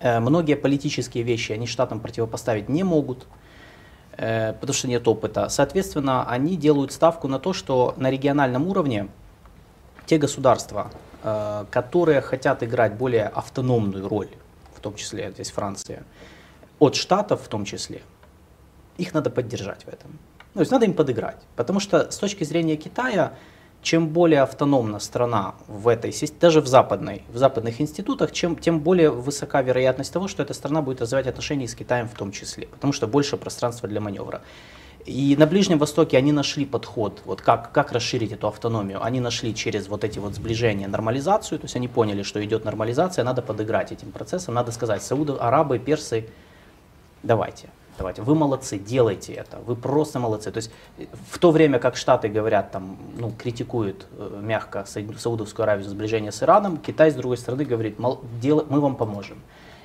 [0.00, 3.26] Э, Многие политические вещи они штатам противопоставить не могут,
[4.18, 5.48] э, потому что нет опыта.
[5.48, 9.08] Соответственно, они делают ставку на то, что на региональном уровне
[10.04, 10.90] те государства,
[11.22, 14.28] которые хотят играть более автономную роль,
[14.76, 16.04] в том числе здесь Франция,
[16.78, 18.02] от штатов в том числе,
[18.96, 20.18] их надо поддержать в этом.
[20.54, 21.38] Ну, то есть надо им подыграть.
[21.56, 23.34] Потому что с точки зрения Китая,
[23.82, 28.80] чем более автономна страна в этой системе, даже в, западной, в западных институтах, чем, тем
[28.80, 32.66] более высока вероятность того, что эта страна будет развивать отношения с Китаем в том числе.
[32.66, 34.42] Потому что больше пространства для маневра.
[35.08, 39.02] И на Ближнем Востоке они нашли подход, вот как, как расширить эту автономию.
[39.02, 43.24] Они нашли через вот эти вот сближения нормализацию, то есть они поняли, что идет нормализация,
[43.24, 46.26] надо подыграть этим процессам, надо сказать, сауды, арабы, персы,
[47.22, 50.50] давайте, давайте, вы молодцы, делайте это, вы просто молодцы.
[50.50, 55.16] То есть э, в то время, как Штаты говорят, там, ну, критикуют э, мягко Сау-
[55.16, 58.94] Саудовскую Аравию за сближение с Ираном, Китай, с другой стороны, говорит, мол, дел- мы вам
[58.94, 59.40] поможем.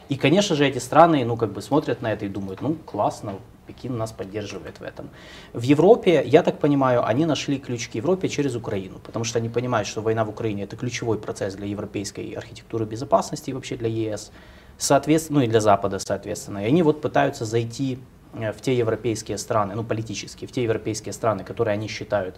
[0.10, 3.36] И, конечно же, эти страны, ну, как бы смотрят на это и думают, ну, классно,
[3.68, 5.10] Пекин нас поддерживает в этом.
[5.54, 9.50] В Европе, я так понимаю, они нашли ключ к Европе через Украину, потому что они
[9.50, 13.88] понимают, что война в Украине это ключевой процесс для европейской архитектуры безопасности и вообще для
[13.88, 14.32] ЕС.
[14.78, 16.66] соответственно, ну и для Запада, соответственно.
[16.66, 18.00] И они вот пытаются зайти
[18.34, 22.36] э, в те европейские страны, ну политические, в те европейские страны, которые они считают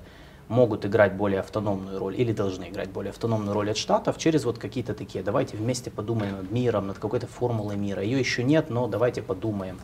[0.48, 4.58] могут играть более автономную роль или должны играть более автономную роль от штатов через вот
[4.58, 8.04] какие-то такие, давайте вместе подумаем над миром, над какой-то формулой мира.
[8.04, 9.80] Ее еще нет, но давайте подумаем.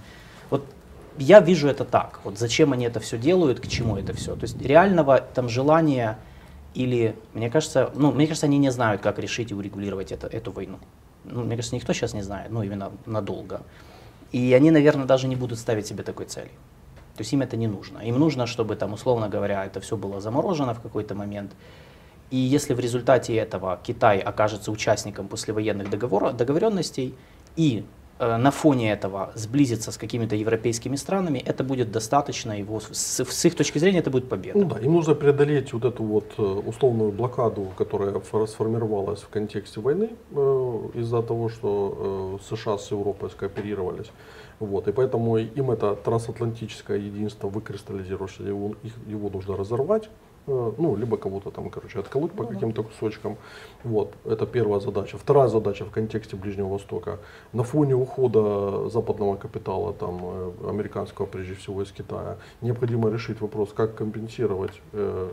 [0.49, 0.65] Вот
[1.17, 2.19] я вижу это так.
[2.23, 4.35] Вот зачем они это все делают, к чему это все.
[4.35, 6.19] То есть реального там желания
[6.73, 10.51] или, мне кажется, ну, мне кажется, они не знают, как решить и урегулировать это, эту
[10.51, 10.79] войну.
[11.25, 13.61] Ну, мне кажется, никто сейчас не знает, ну, именно надолго.
[14.31, 16.51] И они, наверное, даже не будут ставить себе такой цели.
[17.15, 17.99] То есть им это не нужно.
[17.99, 21.51] Им нужно, чтобы там, условно говоря, это все было заморожено в какой-то момент.
[22.31, 27.13] И если в результате этого Китай окажется участником послевоенных договор, договоренностей
[27.57, 27.83] и
[28.19, 33.45] э, на фоне этого сблизиться с какими-то европейскими странами, это будет достаточно его, с, с
[33.45, 34.57] их точки зрения, это будет победа.
[34.57, 38.13] Ну да, им нужно преодолеть вот эту вот э, условную блокаду, которая
[38.47, 44.09] сформировалась в контексте войны э, из-за того, что э, США с Европой скооперировались.
[44.61, 50.07] Вот, и поэтому им это трансатлантическое единство выкристаллизировалось, его, их, его нужно разорвать,
[50.45, 53.37] э, ну, либо кого-то там, короче, отколоть по ну каким-то кусочкам.
[53.83, 55.17] Вот, это первая задача.
[55.17, 57.17] Вторая задача в контексте Ближнего Востока.
[57.53, 63.73] На фоне ухода западного капитала, там, э, американского, прежде всего, из Китая, необходимо решить вопрос,
[63.73, 65.31] как компенсировать э,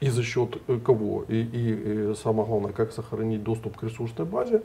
[0.00, 4.62] и за счет кого, и, и, и самое главное, как сохранить доступ к ресурсной базе,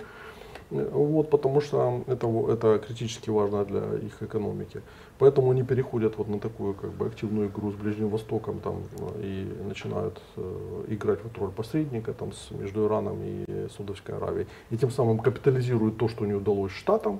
[0.71, 4.81] вот, потому что это, это критически важно для их экономики.
[5.19, 8.83] Поэтому они переходят вот на такую как бы, активную игру с Ближним Востоком там,
[9.19, 14.47] и начинают э, играть вот роль посредника там, с, между Ираном и Саудовской Аравией.
[14.71, 17.19] И тем самым капитализируют то, что не удалось Штатам.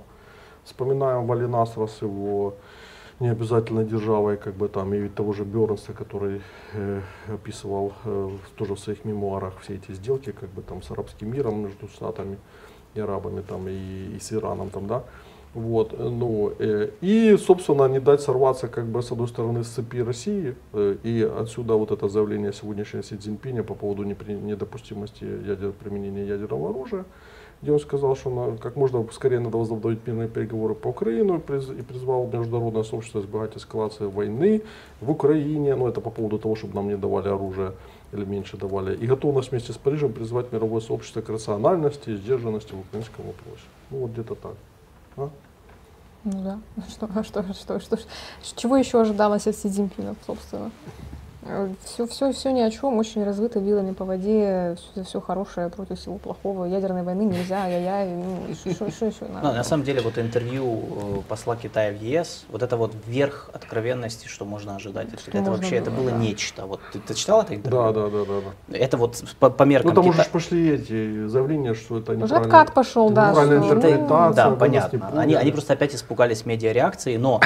[0.64, 2.56] Вспоминаем Вали Насра с его
[3.20, 6.42] необязательно державой, как бы там, и того же Бернса, который
[6.74, 11.32] э, описывал э, тоже в своих мемуарах все эти сделки, как бы там с арабским
[11.32, 12.38] миром между штатами
[12.96, 15.04] и арабами там, и, и с Ираном там, да.
[15.54, 20.04] Вот, ну, э, и, собственно, не дать сорваться, как бы, с одной стороны, с цепи
[20.04, 25.72] России, э, и отсюда вот это заявление сегодняшнего Си Цзиньпиня по поводу непри, недопустимости ядер,
[25.72, 27.06] применения ядерного оружия,
[27.62, 31.40] где он сказал, что на, как можно скорее надо возобновить мирные переговоры по Украину и,
[31.40, 34.62] приз, и призвал международное сообщество избегать эскалации войны
[35.00, 37.72] в Украине, ну, это по поводу того, чтобы нам не давали оружие
[38.16, 42.74] или меньше давали, и готовность вместе с Парижем призвать мировое сообщество к рациональности и сдержанности
[42.74, 43.64] в украинском вопросе.
[43.92, 44.56] Ну вот где-то так.
[45.18, 45.30] А?
[46.24, 46.60] Ну да.
[46.90, 47.98] Что, что, что, что,
[48.56, 50.72] чего еще ожидалось от Си Цзиньпина, собственно?
[51.84, 56.00] Все, все, все ни о чем, очень развито вилами по воде, все, все хорошее против
[56.00, 56.66] всего плохого.
[56.66, 59.50] Ядерной войны нельзя, я-я, ну, что, что еще надо?
[59.50, 60.84] Ну, на самом деле, вот интервью
[61.20, 65.08] э, посла Китая в ЕС, вот это вот верх откровенности, что можно ожидать.
[65.20, 66.18] Что это вообще, было, это было да.
[66.18, 66.66] нечто.
[66.66, 67.80] Вот ты, ты читал это интервью?
[67.80, 68.42] Да, да, да, да.
[68.68, 68.78] да.
[68.78, 70.22] Это вот по, по меркам Ну, там Кита...
[70.22, 73.30] уже пошли эти заявления, что это Уже откат пошел, да.
[73.30, 74.34] Неправильная интерпретация.
[74.34, 75.12] Да, понятно.
[75.16, 77.40] Они, они просто опять испугались медиареакции, но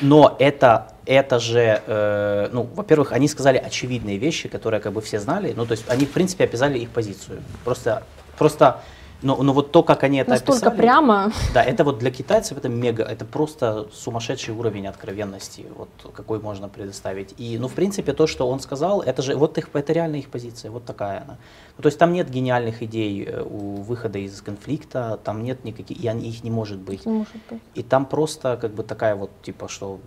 [0.00, 5.20] но это, это же, э, ну, во-первых, они сказали очевидные вещи, которые как бы все
[5.20, 5.52] знали.
[5.56, 7.42] Ну, то есть они, в принципе, описали их позицию.
[7.64, 8.02] Просто,
[8.36, 8.80] просто
[9.24, 10.76] но, но вот то, как они это Настолько описали...
[10.76, 11.32] прямо.
[11.54, 16.68] Да, это вот для китайцев это мега, это просто сумасшедший уровень откровенности, вот какой можно
[16.68, 17.34] предоставить.
[17.38, 20.28] И, ну, в принципе, то, что он сказал, это же, вот их, это реально их
[20.28, 21.38] позиция, вот такая она.
[21.76, 25.98] Ну, то есть там нет гениальных идей э, у выхода из конфликта, там нет никаких,
[25.98, 27.06] и они, их не может быть.
[27.06, 27.62] Не может быть.
[27.74, 30.00] И там просто как бы такая вот, типа, что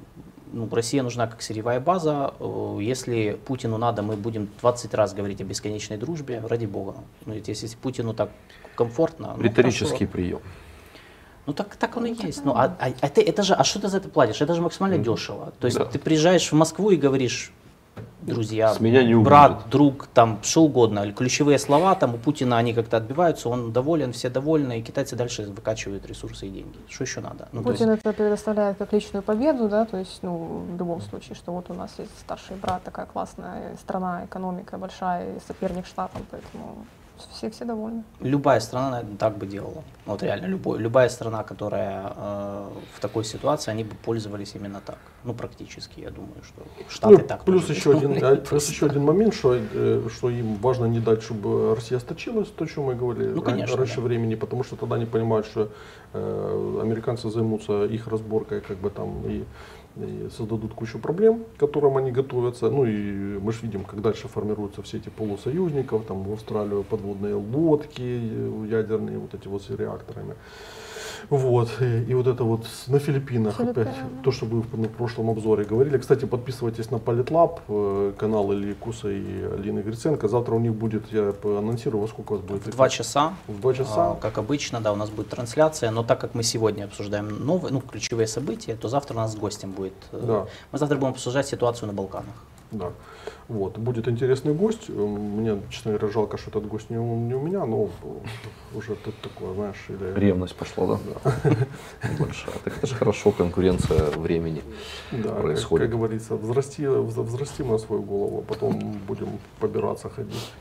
[0.53, 2.33] ну, Россия нужна как сырьевая база.
[2.39, 6.95] Э, если Путину надо, мы будем 20 раз говорить о бесконечной дружбе, ради бога.
[7.25, 8.29] Ну, если Путину так
[8.75, 9.33] комфортно.
[9.37, 10.39] Ну, Риторический ну, прием.
[11.47, 12.43] Ну так, так оно и есть.
[12.43, 14.41] Ну, а, а, а ты, это же, а что ты за это платишь?
[14.41, 15.53] Это же максимально дешево.
[15.59, 15.85] То есть да.
[15.85, 17.53] ты приезжаешь в Москву и говоришь,
[18.27, 22.73] друзья, С меня не брат, друг, там, что угодно, ключевые слова, там у Путина они
[22.73, 26.77] как-то отбиваются, он доволен, все довольны, и китайцы дальше выкачивают ресурсы и деньги.
[26.89, 27.47] Что еще надо?
[27.51, 28.01] Ну, Путин есть...
[28.05, 31.73] это предоставляет как личную победу, да, то есть, ну, в любом случае, что вот у
[31.73, 36.85] нас есть старший брат, такая классная страна, экономика большая, соперник штатам, поэтому
[37.33, 38.03] все, все довольны.
[38.19, 39.83] Любая страна наверное, так бы делала.
[40.05, 44.97] Вот реально, любой, любая страна, которая э, в такой ситуации, они бы пользовались именно так.
[45.23, 49.03] Ну, практически, я думаю, что Штаты ну, так плюс еще, один, а, плюс еще один
[49.03, 52.95] момент, что, э, что им важно не дать, чтобы Россия сточилась, то, о чем мы
[52.95, 54.01] говорили ну, конечно, раньше да.
[54.01, 55.69] времени, потому что тогда они понимают, что
[56.13, 59.43] э, американцы займутся их разборкой, как бы там и
[60.35, 62.69] создадут кучу проблем, к которым они готовятся.
[62.69, 67.35] Ну и мы же видим, как дальше формируются все эти полусоюзников, там в Австралию подводные
[67.35, 70.35] лодки ядерные, вот эти вот с реакторами.
[71.29, 73.83] Вот, и, и вот это вот на Филиппинах Филиппины.
[73.83, 75.97] опять, то, что вы в, на прошлом обзоре говорили.
[75.97, 80.27] Кстати, подписывайтесь на Политлаб, э, канал Ильи Куса и Алины Гриценко.
[80.27, 82.65] Завтра у них будет, я анонсирую, во сколько у вас будет?
[82.65, 84.11] В два часа, В два часа.
[84.11, 87.73] а, как обычно, да, у нас будет трансляция, но так как мы сегодня обсуждаем новые,
[87.73, 89.93] ну, ключевые события, то завтра у нас с гостем будет.
[90.11, 90.45] э, Да.
[90.71, 92.35] Мы завтра будем обсуждать ситуацию на Балканах.
[92.71, 92.91] Да.
[93.47, 93.77] Вот.
[93.77, 94.89] Будет интересный гость.
[94.89, 98.77] Э, Мне, честно говоря, жалко, что этот гость не, у- не у меня, но э,
[98.77, 100.19] уже тут такое, знаешь, или...
[100.19, 101.31] Ревность пошла, да?
[102.19, 102.55] Большая.
[102.65, 104.61] Так это же хорошо, конкуренция времени
[105.11, 105.87] Да, как, происходит.
[105.89, 106.81] как говорится, взрасти,
[107.63, 110.51] на свою голову, а потом будем побираться ходить.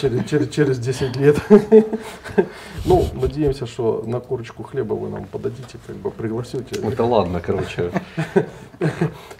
[0.00, 1.36] Через, через, через 10 лет.
[2.84, 6.80] Ну, надеемся, что на корочку хлеба вы нам подадите, как бы пригласите.
[6.82, 7.90] Это ладно, короче.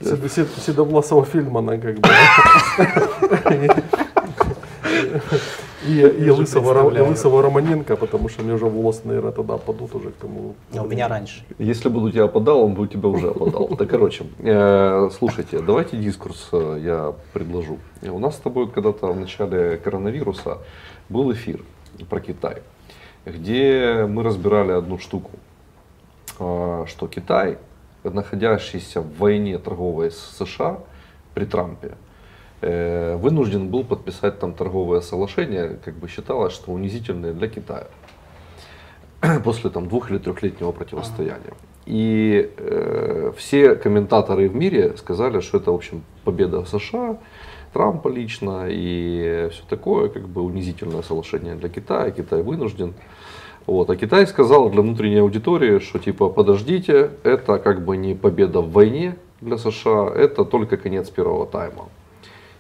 [0.01, 2.09] Сед- Сед- Седовласого Фильмана, как бы.
[5.89, 10.11] И, и, лысого, и лысого Романенко, потому что мне уже волосы, наверное, тогда опадут уже
[10.11, 10.55] к тому.
[10.77, 11.45] А у меня раньше.
[11.59, 13.69] Если бы у тебя опадал, он бы у тебя уже опадал.
[13.79, 17.79] Да, короче, э, слушайте, давайте дискурс э, я предложу.
[18.03, 20.59] И У нас с тобой когда-то в начале коронавируса
[21.09, 21.63] был эфир
[22.11, 22.63] про Китай,
[23.25, 25.31] где мы разбирали одну штуку,
[26.39, 27.59] э, что Китай,
[28.03, 30.81] находящийся в войне торговой с США
[31.35, 32.08] при Трампе, э,
[32.61, 37.87] вынужден был подписать там торговое соглашение, как бы считалось, что унизительное для Китая
[39.45, 41.55] после там двух или трехлетнего противостояния.
[41.87, 47.19] И э, все комментаторы в мире сказали, что это, в общем, победа США,
[47.73, 52.95] Трампа лично и все такое, как бы унизительное соглашение для Китая, Китай вынужден.
[53.67, 53.89] Вот.
[53.91, 58.71] А Китай сказал для внутренней аудитории, что типа подождите, это как бы не победа в
[58.71, 61.89] войне для США, это только конец первого тайма.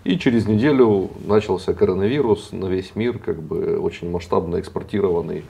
[0.04, 5.44] И через неделю начался коронавирус на весь мир, как бы очень масштабно экспортированный.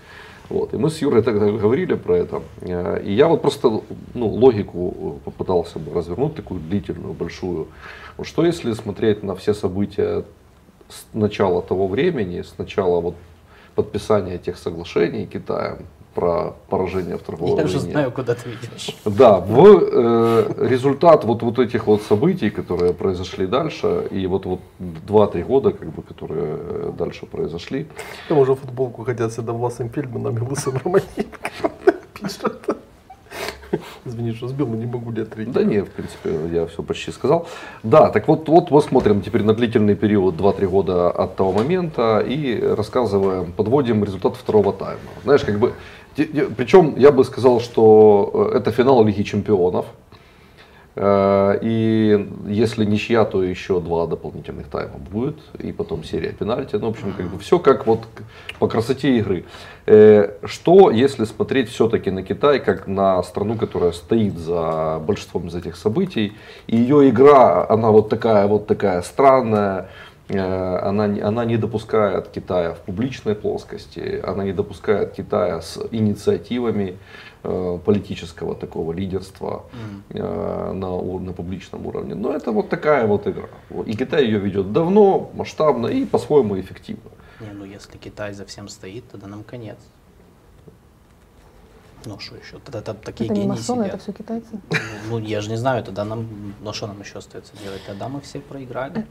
[0.48, 0.72] Вот.
[0.72, 2.42] И мы с Юрой тогда говорили про это.
[2.62, 3.82] Э, И я вот просто
[4.14, 7.68] ну, логику попытался бы развернуть, такую длительную, большую.
[8.22, 10.24] Что если смотреть на все события
[10.88, 13.14] с начала того времени, с начала вот
[13.74, 17.92] подписания этих соглашений Китаем про поражение в торговой Я уже войне.
[17.92, 18.96] знаю, куда ты идешь.
[19.04, 24.60] Да, в э, результат вот, вот этих вот событий, которые произошли дальше, и вот, вот
[24.80, 27.86] 2-3 года, как бы, которые э, дальше произошли,
[28.28, 31.50] Там уже футболку хотят с Седовласым Фильманом и лысым Романенко.
[32.20, 32.78] Пишут.
[34.04, 35.54] Извини, что сбил, но не могу ли отреагировать.
[35.54, 37.46] да не, в принципе, я все почти сказал.
[37.82, 42.20] Да, так вот, вот, вот смотрим теперь на длительный период 2-3 года от того момента
[42.20, 44.98] и рассказываем, подводим результат второго тайма.
[45.22, 45.74] Знаешь, как бы,
[46.56, 49.86] причем я бы сказал, что э, это финал Лиги Чемпионов.
[50.96, 56.76] Э, И если ничья, то еще два дополнительных тайма будет, и потом серия пенальти.
[56.76, 58.00] Ну, в общем, как бы все как вот
[58.58, 59.44] по красоте игры.
[59.86, 65.54] Э, Что, если смотреть все-таки на Китай, как на страну, которая стоит за большинством из
[65.54, 66.32] этих событий,
[66.66, 69.88] и ее игра, она вот такая вот такая странная,
[70.36, 76.98] она, не- она не допускает Китая в публичной плоскости, она не допускает Китая с инициативами
[77.44, 79.64] э, политического такого лидерства
[80.10, 82.14] э, на, на публичном уровне.
[82.14, 83.48] Но это вот такая вот игра.
[83.86, 87.10] И Китай ее ведет давно, масштабно и по-своему эффективно.
[87.40, 89.78] Не, ну если Китай за всем стоит, тогда нам конец.
[92.04, 92.58] Ну что еще?
[92.64, 93.94] Тогда там такие Это не гении масоны, сидят.
[93.94, 94.60] это все китайцы.
[95.10, 97.80] Ну, я же не знаю, тогда нам, ну что нам еще остается делать?
[97.86, 99.04] Тогда мы все проиграли.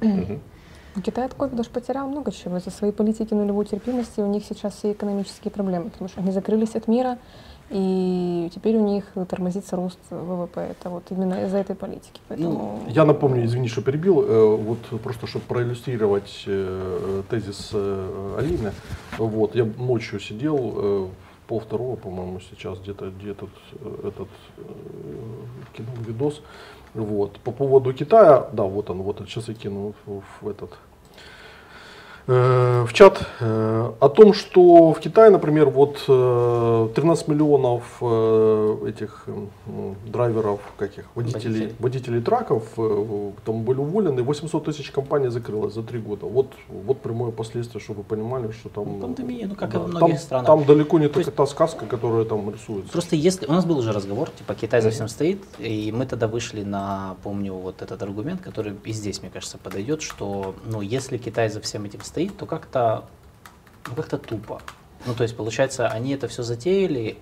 [0.98, 2.58] Ну, Китай от ковида ж потерял много чего.
[2.58, 6.76] Из-за своей политики нулевой терпимости у них сейчас все экономические проблемы, потому что они закрылись
[6.76, 7.20] от мира,
[7.70, 10.60] и теперь у них тормозится рост ВВП.
[10.62, 12.20] Это вот именно из-за этой политики.
[12.28, 18.72] Поэтому Я напомню, извини, что перебил, э, вот просто чтобы проиллюстрировать э, тезис э, Алины,
[19.20, 21.12] вот, я ночью сидел,
[21.48, 23.50] пол второго, по-моему, сейчас где-то где этот,
[24.04, 24.30] этот
[25.74, 26.42] кинул видос,
[26.96, 30.71] вот, по поводу Китая, да, вот он, вот, сейчас я кину в, в этот,
[32.28, 39.23] в чат э, о том, что в Китае, например, вот э, 13 миллионов э, этих
[39.28, 42.21] м, драйверов, каких, водителей, Водителей.
[42.21, 46.25] траков э, там были уволены, 800 тысяч компаний закрылось за три года.
[46.25, 49.00] Вот, вот прямое последствие, чтобы вы понимали, что там...
[49.00, 50.48] Ну, пандемия, ну, как и да, во многих там, странах.
[50.48, 52.92] Там далеко не То только та сказка, которая там рисуется.
[52.92, 56.28] Просто если у нас был уже разговор, типа Китай за всем стоит, и мы тогда
[56.28, 61.17] вышли на, помню, вот этот аргумент, который и здесь, мне кажется, подойдет, что, ну, если
[61.17, 63.06] Китай за всем этим стоит, то как-то,
[63.88, 64.62] ну, как-то тупо.
[65.06, 67.18] Ну, то есть, получается, они это все затеяли,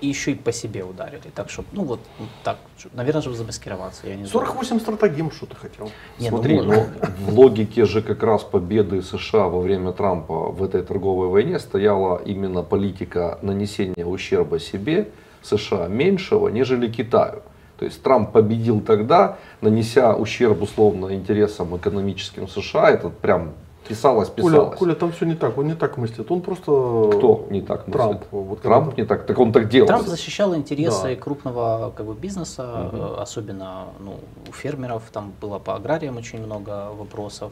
[0.00, 1.30] и еще и по себе ударили.
[1.34, 2.00] Так что, ну вот
[2.44, 2.58] так,
[2.92, 4.46] наверное, чтобы замаскироваться, я не знаю.
[4.46, 5.90] 48 стратегем, что ты хотел.
[6.18, 6.86] Не, Смотри, ну, ну,
[7.18, 12.22] в логике же как раз победы США во время Трампа в этой торговой войне стояла
[12.24, 15.08] именно политика нанесения ущерба себе
[15.42, 17.42] США меньшего, нежели Китаю.
[17.78, 23.52] То есть Трамп победил тогда, нанеся ущерб условно интересам экономическим США, это прям
[23.88, 24.78] писалось, Коля, писалось.
[24.78, 27.10] Коля, там все не так, он не так мыслит, он просто...
[27.16, 27.92] Кто не так мыслит?
[27.92, 28.24] Трамп.
[28.30, 29.88] Вот Трамп не так, так он так делал.
[29.88, 31.16] Трамп защищал интересы Да.
[31.16, 34.16] крупного как бы, бизнеса, э, особенно ну,
[34.48, 37.50] у фермеров, там было по аграриям очень много вопросов,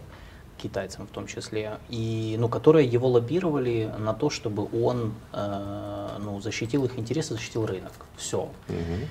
[0.62, 6.40] китайцам в том числе, и, ну, которые его лоббировали на то, чтобы он э, ну,
[6.40, 7.92] защитил их интересы, защитил рынок.
[8.16, 8.48] Все.
[8.68, 9.08] Мгм.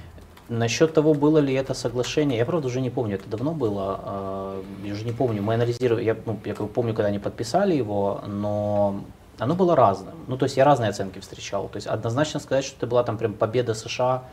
[0.49, 4.87] Насчет того, было ли это соглашение, я правда уже не помню, это давно было, э,
[4.87, 7.73] я уже не помню, мы анализировали, я, ну, я как бы помню, когда они подписали
[7.75, 9.01] его, но
[9.39, 10.13] оно было разным.
[10.27, 11.67] Ну, то есть я разные оценки встречал.
[11.69, 14.23] То есть однозначно сказать, что это была там прям победа США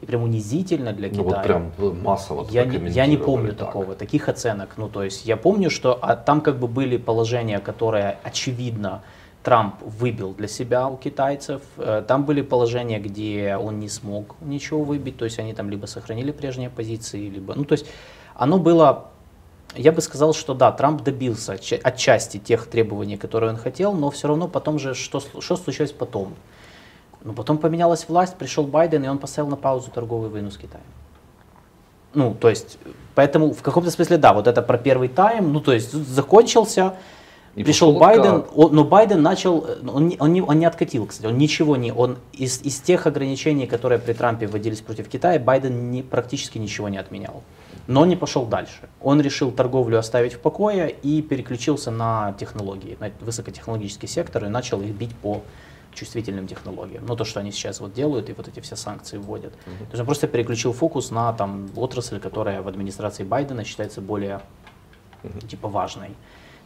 [0.00, 1.36] и прям унизительно для Ну Китая.
[1.36, 3.68] вот прям массово Я не, я не помню так.
[3.68, 4.70] такого, таких оценок.
[4.76, 9.02] Ну, то есть я помню, что а, там как бы были положения, которые очевидно
[9.44, 11.60] Трамп выбил для себя у китайцев.
[11.76, 15.86] Э, Там были положения, где он не смог ничего выбить, то есть они там либо
[15.86, 17.54] сохранили прежние позиции, либо...
[17.54, 17.86] Ну, то есть
[18.34, 19.10] оно было...
[19.76, 24.10] Я бы сказал, что да, Трамп добился отча- отчасти тех требований, которые он хотел, но
[24.10, 26.34] все равно потом же, что, что случилось потом?
[27.22, 30.84] Ну, потом поменялась власть, пришел Байден, и он поставил на паузу торговую войну с Китаем.
[32.14, 32.78] Ну, то есть,
[33.14, 36.94] поэтому в каком-то смысле, да, вот это про первый тайм, ну, то есть, закончился,
[37.54, 40.64] И пришел пошел Байден, он- но Байден начал, э, он не, он, не, он не
[40.64, 45.08] откатил, кстати, он ничего не, он из, из тех ограничений, которые при Трампе вводились против
[45.08, 47.42] Китая, Байден не, практически ничего не отменял.
[47.86, 48.88] Но он не пошел дальше.
[49.00, 54.80] Он решил торговлю оставить в покое и переключился на технологии, на высокотехнологический сектор и начал
[54.80, 55.42] их бить по
[55.92, 57.04] чувствительным технологиям.
[57.06, 59.52] Ну, то, что они сейчас вот делают и вот эти все санкции вводят.
[59.52, 64.40] То есть он просто переключил фокус на там, отрасль, которая в администрации Байдена считается более
[65.48, 66.10] типа важной,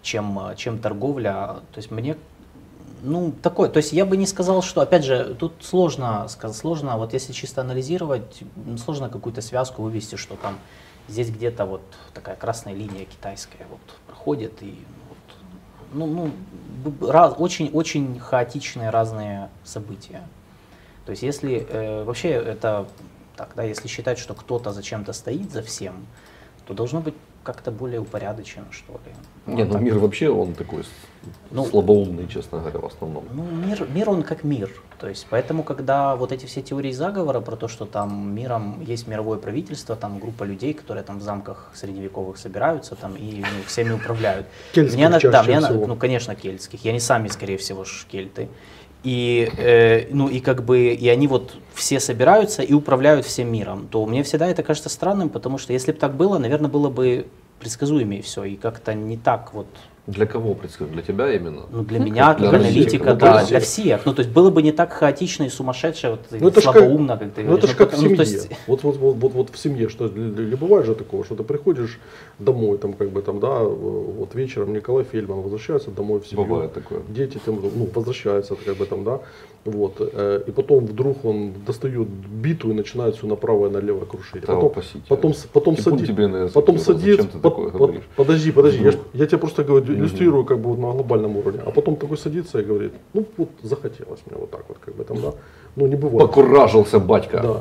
[0.02, 1.60] чем, э, чем торговля.
[1.72, 2.16] То есть мне
[3.02, 7.12] ну, такой, то есть я бы не сказал, что, опять же, тут сложно, сложно, вот
[7.12, 8.42] если чисто анализировать,
[8.82, 10.58] сложно какую-то связку вывести, что там
[11.06, 11.82] здесь где-то вот
[12.12, 15.18] такая красная линия китайская вот проходит и вот,
[15.92, 16.06] ну,
[16.84, 20.26] ну, раз, очень, очень хаотичные разные события.
[21.06, 22.86] То есть если э, вообще это
[23.36, 26.06] так, да, если считать, что кто-то зачем-то стоит за всем,
[26.66, 27.14] то должно быть
[27.48, 29.54] как-то более упорядочено, что ли.
[29.54, 30.82] Не, А ну так- мир вообще он такой
[31.50, 33.24] Ну, слабоумный, честно говоря, в основном.
[33.32, 34.68] Ну, мир, мир он как мир.
[34.98, 39.08] То есть, поэтому, когда вот эти все теории заговора про то, что там миром есть
[39.08, 43.92] мировое правительство, там группа людей, которые там в замках средневековых собираются там и ну, всеми
[43.92, 44.46] управляют.
[44.74, 45.86] Кельтских Мне чаще да, мне всего.
[45.86, 46.84] ну, конечно, кельтских.
[46.84, 48.48] И они сами, скорее всего, кельты.
[49.04, 53.86] И, э, ну, и как бы, и они вот все собираются и управляют всем миром,
[53.88, 57.26] то мне всегда это кажется странным, потому что если бы так было, наверное, было бы
[57.60, 59.68] предсказуемее все, и как-то не так вот
[60.08, 60.94] Для кого предсказать?
[60.94, 61.66] Для тебя именно?
[61.70, 63.62] ну, для меня, для как России, аналитика, ну, да, для для всех.
[63.84, 64.06] всех.
[64.06, 66.64] Ну, то есть было бы не так хаотично и сумасшедше, вот, и Ну это ж
[66.64, 67.70] как, слабоумно, как ты ну, это говоришь.
[67.70, 68.16] ж как в Ну, семье.
[68.20, 71.34] есть- Вот, вот, вот, вот, вот в семье, что ли, ли бывает же такого, что
[71.36, 71.98] ты приходишь
[72.38, 76.46] домой, там как бы там, да, вот вечером Николай Фельдман возвращается домой в семью.
[76.46, 77.00] Бывает такое.
[77.08, 79.20] Дети там, ну, возвращаются, как бы там, да,
[79.66, 84.40] вот, э, и потом вдруг он достает биту и начинает все направо и налево крушить.
[84.46, 84.72] Да, потом,
[85.08, 89.04] потом, потом, Типун сади- тебе на язык, потом садится, под- под- подожди, подожди, я, Вдруг.
[89.12, 89.97] я тебе просто говорю.
[89.98, 93.50] Иллюстрирую как бы вот на глобальном уровне, а потом такой садится и говорит, ну вот
[93.62, 95.32] захотелось мне вот так вот, как бы там, да,
[95.76, 96.28] ну не бывает.
[96.28, 97.40] Покуражился батька.
[97.42, 97.60] Да.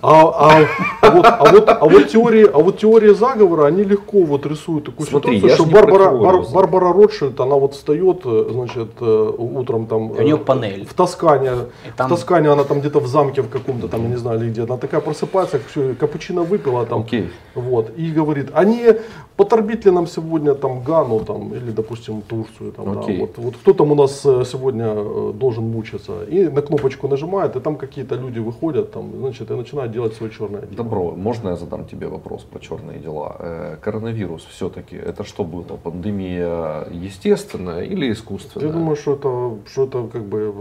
[0.00, 0.66] А, а,
[1.02, 4.84] а вот, а, вот, а, вот теории, а вот теории заговора, они легко вот рисуют
[4.84, 6.42] такую Смотри, ситуацию, я что Барбара, Бар-.
[6.52, 10.12] Барбара Ротшильд, она вот встает, э, значит, э, утром там...
[10.12, 10.86] У неё э, панель.
[10.86, 11.50] В Тоскане,
[11.96, 14.62] там- в Тоскане она там где-то в замке в каком-то там, я не знаю, где,
[14.62, 17.30] она такая просыпается, все, капучино выпила там, Окей.
[17.54, 18.96] вот, и говорит, а не
[19.36, 23.18] поторбить ли нам сегодня там Гану там, или, допустим, Турцию, там, да, Окей.
[23.18, 24.94] вот, вот кто там у нас сегодня
[25.32, 29.87] должен мучиться, и на кнопочку нажимает, и там какие-то люди выходят, там, значит, и начинают
[29.88, 30.76] делать свое черное дело.
[30.76, 33.36] Добро, можно я задам тебе вопрос про черные дела?
[33.38, 35.58] Э, коронавирус все-таки, это что было?
[35.62, 38.68] Пандемия естественная или искусственная?
[38.68, 40.54] Я думаю, что это, что это как бы,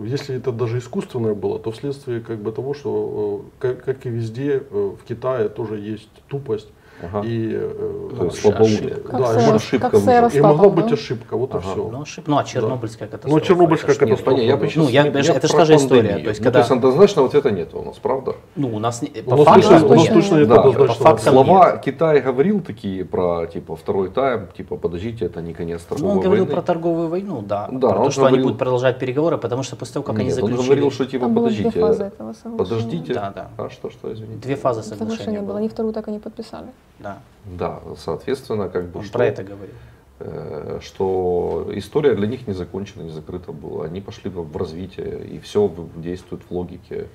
[0.00, 4.06] э, если это даже искусственное было, то вследствие как бы того, что, э, как, как
[4.06, 6.68] и везде в Китае тоже есть тупость
[7.02, 7.26] Ага.
[7.26, 8.78] И, э, Ну, слабоумие.
[8.78, 9.16] ошибка.
[9.16, 10.28] Да, и ошибка как выжила.
[10.28, 10.82] И могла да?
[10.82, 11.66] быть ошибка, вот и Ага.
[11.72, 11.88] все.
[11.90, 13.34] Ну, ошиб- ну, а Чернобыльская катастрофа.
[13.36, 14.40] Ну, Чернобыльская это катастрофа.
[14.40, 16.18] Я Ну, бы сейчас я- не- это я ж- это ж про та же история,
[16.18, 18.34] то есть Ну, когда- то есть однозначного ответа нет у нас, правда?
[18.56, 20.48] Ну, у нас не- У по нас фактам, точно, у нас точно нет.
[20.48, 21.30] Да, однозначного по ответа.
[21.30, 21.80] Слова нет.
[21.84, 26.20] Китай говорил такие про, типа, второй тайм, типа, подождите, это не конец Ну, торговой он
[26.22, 26.54] говорил войны.
[26.54, 27.68] про торговую войну, да.
[27.70, 30.34] Да, про то, что они будут продолжать переговоры, потому что после того, как они Нет,
[30.38, 30.66] он заключили...
[30.66, 32.58] говорил, что, типа, Там было две подождите, фазы этого соглашения.
[32.58, 33.14] подождите.
[33.14, 33.50] Да, да.
[33.56, 34.40] А что, что, извините?
[34.40, 35.58] Две фазы Соглашения было, было.
[35.58, 36.66] они вторую так и не подписали.
[37.00, 39.74] Да, Да, соответственно, как бы, он что, про это говорил.
[40.20, 43.86] э, что история для них не закончена, не закрыта была.
[43.86, 47.06] Они пошли в развитие, и все действует в логике.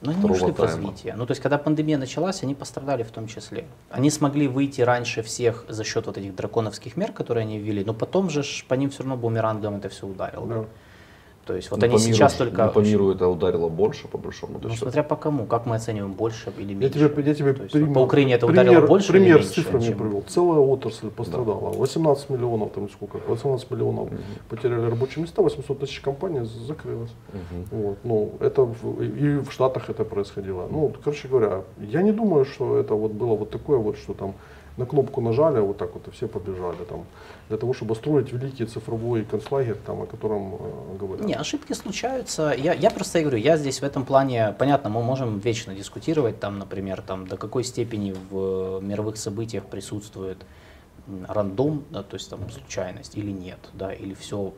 [0.00, 1.14] Но они не ушли в развитие.
[1.14, 3.66] Ну, то есть, когда пандемия началась, они пострадали в том числе.
[3.90, 7.92] Они смогли выйти раньше всех за счет вот этих драконовских мер, которые они ввели, но
[7.92, 10.46] потом же по ним все равно бумерангом это все ударило.
[10.46, 10.64] Да.
[11.50, 12.64] То есть, вот Ну, они по миру сейчас только...
[12.66, 14.82] ну, по миру это ударило больше, по большому Ну, счету.
[14.82, 17.08] смотря по кому, как мы оцениваем, больше или Я меньше.
[17.08, 19.36] тебе, я тебе То есть, пример, вот по Украине это пример, ударило больше или пример
[19.42, 20.22] с меньше, цифрами чем- привел.
[20.28, 21.70] Целая отрасль пострадала.
[21.72, 24.08] 18 миллионов, там сколько, 18 миллионов
[24.48, 27.10] потеряли рабочие места, 800 тысяч компаний закрылось.
[27.32, 27.64] Мгм.
[27.82, 30.68] Вот, ну, это в- и в Штатах это происходило.
[30.70, 34.34] Ну, короче говоря, я не думаю, что это вот было вот такое вот, что там
[34.76, 37.04] на кнопку нажали, вот так вот и все побежали там,
[37.48, 41.26] для того, чтобы строить великий цифровой концлагерь, там, о котором э, говорят.
[41.26, 42.54] Не, ошибки случаются.
[42.56, 46.58] Я, я просто говорю, я здесь в этом плане, понятно, мы можем вечно дискутировать, там,
[46.58, 50.38] например, там, до какой степени в э, мировых событиях присутствует
[51.28, 54.52] рандом, да, то есть там случайность или нет, да, или все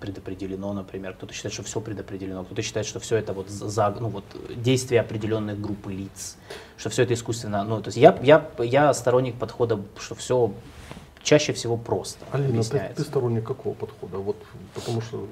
[0.00, 1.14] предопределено, например.
[1.14, 4.24] Кто-то считает, что все предопределено, кто-то считает, что все это вот за, ну, вот,
[4.56, 6.36] действия определенных групп лиц,
[6.76, 7.64] что все это искусственно.
[7.64, 10.52] Ну, то есть я, я, я сторонник подхода, что все
[11.22, 12.96] чаще всего просто Алина, ты, объясняется.
[12.96, 14.18] ты сторонник какого подхода?
[14.18, 14.36] Вот,
[14.74, 15.26] потому что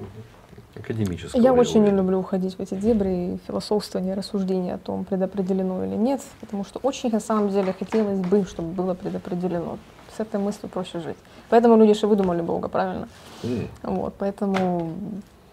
[0.77, 1.41] Академического.
[1.41, 1.97] Я очень не уверен.
[1.97, 6.79] люблю уходить в эти дебри и философствование, рассуждения о том, предопределено или нет, потому что
[6.79, 9.77] очень на самом деле хотелось бы, чтобы было предопределено.
[10.15, 11.17] С этой мыслью проще жить.
[11.49, 13.07] Поэтому люди же выдумали Бога, правильно?
[13.43, 13.67] М.
[13.83, 14.93] Вот, поэтому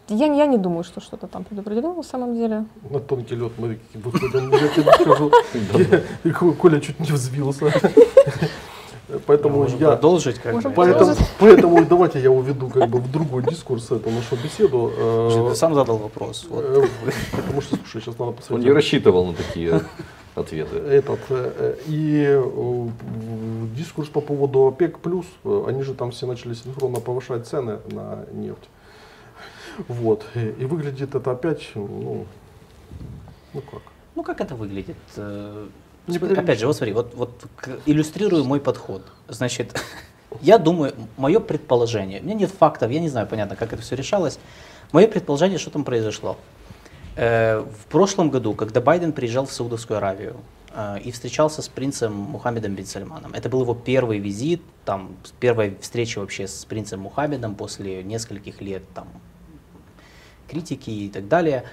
[0.09, 2.64] я, я не думаю, что что-то там предопределено на самом деле.
[2.90, 7.72] на тонкий лед мы выходим, я тебе скажу, Коля чуть не взвился.
[9.26, 10.76] Поэтому Можем я, продолжить как Можем бы.
[10.76, 14.90] поэтому, поэтому давайте я уведу как бы в другой дискурс эту нашу беседу.
[14.95, 16.47] Слушай, э, Ты сам задал вопрос.
[16.51, 16.82] Э,
[17.32, 18.66] Потому что, слушай, сейчас надо Он посмотреть.
[18.66, 19.82] не рассчитывал на такие
[20.34, 20.76] ответы.
[20.76, 22.40] этот э, и
[23.75, 28.25] дискурс по поводу ОПЕК плюс, э, они же там все начали синхронно повышать цены на
[28.33, 28.68] нефть.
[29.89, 30.25] Вот.
[30.35, 32.27] И, выглядит это опять, ну,
[33.55, 33.83] ну как?
[34.14, 34.97] Ну как это выглядит?
[35.16, 35.66] Э,
[36.07, 36.18] Не.
[36.18, 37.31] Опять же, вот смотри, вот, вот
[37.87, 39.03] иллюстрирую мой подход.
[39.29, 39.81] Значит,
[40.41, 43.97] я думаю, мое предположение, у меня нет фактов, я не знаю, понятно, как это все
[43.97, 44.39] решалось.
[44.93, 46.37] Мое предположение, что там произошло.
[47.16, 50.37] Э, В прошлом году, когда Байден приезжал в Саудовскую Аравию
[51.05, 56.18] и встречался с принцем Мухаммедом бин Сальманом, это был его первый визит, там, первая встреча
[56.18, 59.09] вообще с принцем Мухаммедом после нескольких лет там,
[60.49, 61.64] критики и так далее.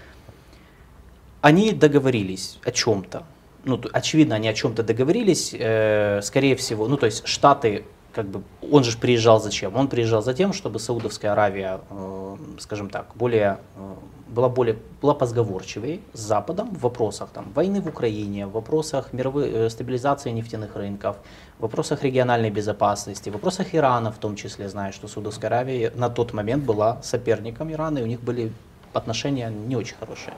[1.41, 3.24] Они договорились о чем-то.
[3.66, 5.54] Ну, очевидно, они о чем-то договорились.
[5.58, 8.41] э, скорее всего, ну, то есть Штаты, как бы,
[8.72, 9.76] он же приезжал зачем?
[9.76, 13.93] Он приезжал за тем, чтобы Саудовская Аравия, э, скажем так, более, э,
[14.28, 19.49] была более была позговорчивее с Западом в вопросах там, войны в Украине, в вопросах мировой
[19.49, 21.18] э, стабилизации нефтяных рынков,
[21.60, 24.70] в вопросах региональной безопасности, в вопросах Ирана в том числе.
[24.70, 28.51] Знаю, что Саудовская Аравия на тот момент была соперником Ирана, и у них были
[28.93, 30.34] отношения не очень хорошие.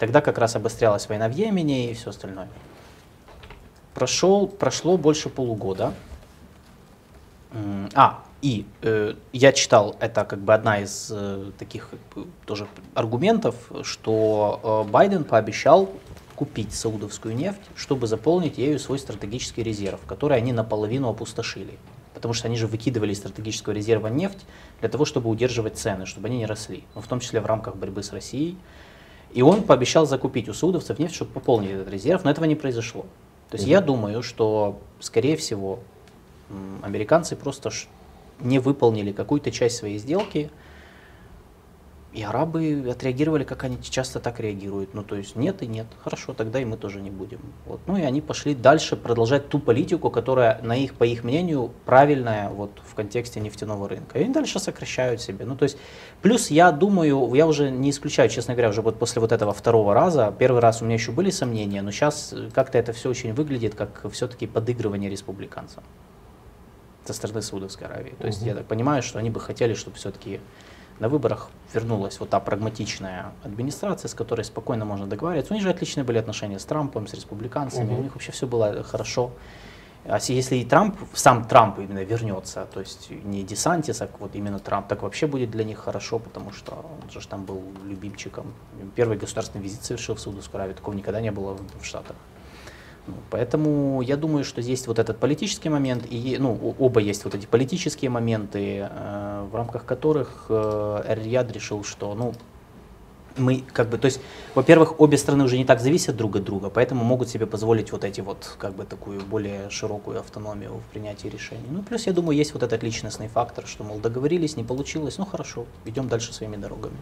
[0.00, 2.48] Тогда как раз обострялась война в Йемене и все остальное.
[3.94, 5.92] Прошел, прошло больше полугода.
[7.94, 12.66] А, и э, я читал, это как бы одна из э, таких как бы, тоже
[12.94, 15.88] аргументов, что э, Байден пообещал
[16.34, 21.78] купить саудовскую нефть, чтобы заполнить ею свой стратегический резерв, который они наполовину опустошили.
[22.12, 24.44] Потому что они же выкидывали из стратегического резерва нефть
[24.80, 27.76] для того, чтобы удерживать цены, чтобы они не росли, ну, в том числе в рамках
[27.76, 28.58] борьбы с Россией.
[29.32, 33.06] И он пообещал закупить у саудовцев нефть, чтобы пополнить этот резерв, но этого не произошло.
[33.50, 35.80] То есть я думаю, что, скорее всего,
[36.82, 37.70] американцы просто
[38.40, 40.50] не выполнили какую-то часть своей сделки,
[42.14, 44.94] и арабы отреагировали, как они часто так реагируют.
[44.94, 45.86] Ну, то есть нет и нет.
[46.02, 47.40] Хорошо, тогда и мы тоже не будем.
[47.66, 47.80] Вот.
[47.86, 52.50] Ну и они пошли дальше продолжать ту политику, которая, на их, по их мнению, правильная
[52.50, 54.18] вот, в контексте нефтяного рынка.
[54.18, 55.44] И они дальше сокращают себе.
[55.44, 55.76] Ну, то есть,
[56.22, 59.92] плюс я думаю, я уже не исключаю, честно говоря, уже вот после вот этого второго
[59.92, 63.74] раза, первый раз у меня еще были сомнения, но сейчас как-то это все очень выглядит,
[63.74, 65.82] как все-таки подыгрывание республиканцам
[67.04, 68.14] со стороны Саудовской Аравии.
[68.18, 68.48] То есть Мгм.
[68.48, 70.40] я так понимаю, что они бы хотели, чтобы все-таки
[71.00, 75.52] на выборах вернулась вот та прагматичная администрация, с которой спокойно можно договариваться.
[75.52, 77.98] У них же отличные были отношения с Трампом, с республиканцами, Мгм.
[77.98, 79.32] у них вообще все было хорошо.
[80.06, 84.58] А если и Трамп, сам Трамп именно вернется, то есть не Десантис, а вот именно
[84.58, 88.52] Трамп, так вообще будет для них хорошо, потому что он же там был любимчиком.
[88.96, 92.16] Первый государственный визит совершил в Саудовскую Аравию, такого никогда не было в Штатах.
[93.30, 97.46] Поэтому я думаю, что есть вот этот политический момент, и ну, оба есть вот эти
[97.46, 102.32] политические моменты, э, в рамках которых э, Эр-Рияд решил, что ну,
[103.36, 104.20] мы как бы, то есть,
[104.54, 108.04] во-первых, обе страны уже не так зависят друг от друга, поэтому могут себе позволить вот
[108.04, 111.66] эти вот, как бы, такую более широкую автономию в принятии решений.
[111.70, 115.24] Ну, плюс, я думаю, есть вот этот личностный фактор, что, мол, договорились, не получилось, ну,
[115.24, 116.96] хорошо, идем дальше своими дорогами.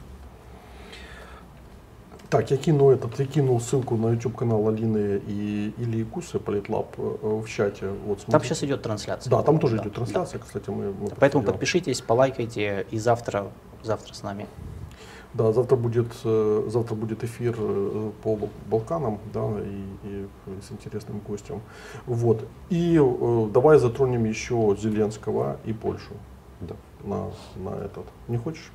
[2.33, 6.95] Так, я кину этот, я кинул ссылку на YouTube канал Алины и Ильи Кусы, Политлаб,
[6.97, 7.03] э,
[7.45, 7.89] в чате.
[8.07, 8.55] Вот, Там смотрите.
[8.55, 9.31] сейчас идет трансляция.
[9.31, 9.97] Да, там тоже Да, идет да.
[9.97, 13.53] трансляция, кстати, мы, мы Поэтому подпишитесь, полайкайте, и завтра,
[13.83, 14.47] завтра с нами.
[15.35, 20.27] Да, завтра будет, э, завтра будет эфир э, по Бал- Балканам, да, и, и
[20.67, 21.61] с интересным гостем.
[22.07, 22.47] Вот.
[22.71, 26.15] И э, давай затронем еще Зеленского и Польшу
[26.63, 26.77] Да.
[27.05, 28.07] на, на этот.
[28.29, 28.73] Не хочешь?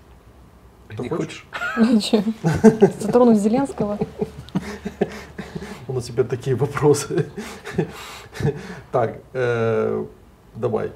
[0.95, 1.45] Ты Не хочешь?
[1.77, 2.23] Ничего.
[2.99, 3.97] Затронуть Зеленского.
[5.87, 7.29] У нас теперь такие вопросы.
[8.91, 10.05] Так, э,
[10.55, 10.91] давай.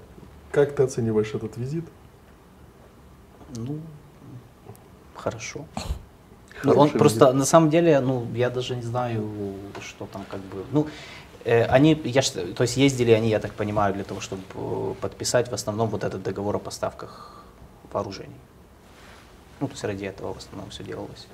[0.51, 1.85] Как ты оцениваешь этот визит?
[3.55, 3.79] Ну,
[5.15, 5.65] хорошо.
[6.63, 6.99] Ну, он визит.
[6.99, 10.87] просто, на самом деле, ну, я даже не знаю, что там как бы, ну,
[11.45, 15.49] э, они, я, то есть ездили они, я так понимаю, для того, чтобы э, подписать
[15.49, 17.43] в основном вот этот договор о поставках
[17.91, 18.35] вооружений.
[19.61, 21.27] Ну, то есть ради этого в основном все делалось.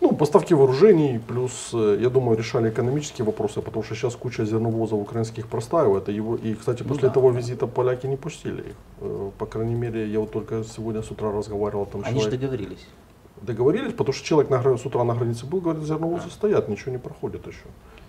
[0.00, 5.00] Ну, поставки вооружений, плюс, э, я думаю, решали экономические вопросы, потому что сейчас куча зерновозов
[5.00, 6.08] украинских простаивает.
[6.10, 7.38] И, его, и кстати, Ну после да, того да.
[7.38, 8.74] визита поляки не пустили их.
[9.00, 12.40] Э, По крайней мере, я вот только сегодня с утра разговаривал, там Они же человек...
[12.40, 12.86] договорились.
[13.40, 16.98] договорились, потому что человек на, с утра на границе был, говорит, зерновозы стоят, ничего не
[16.98, 17.64] проходит еще.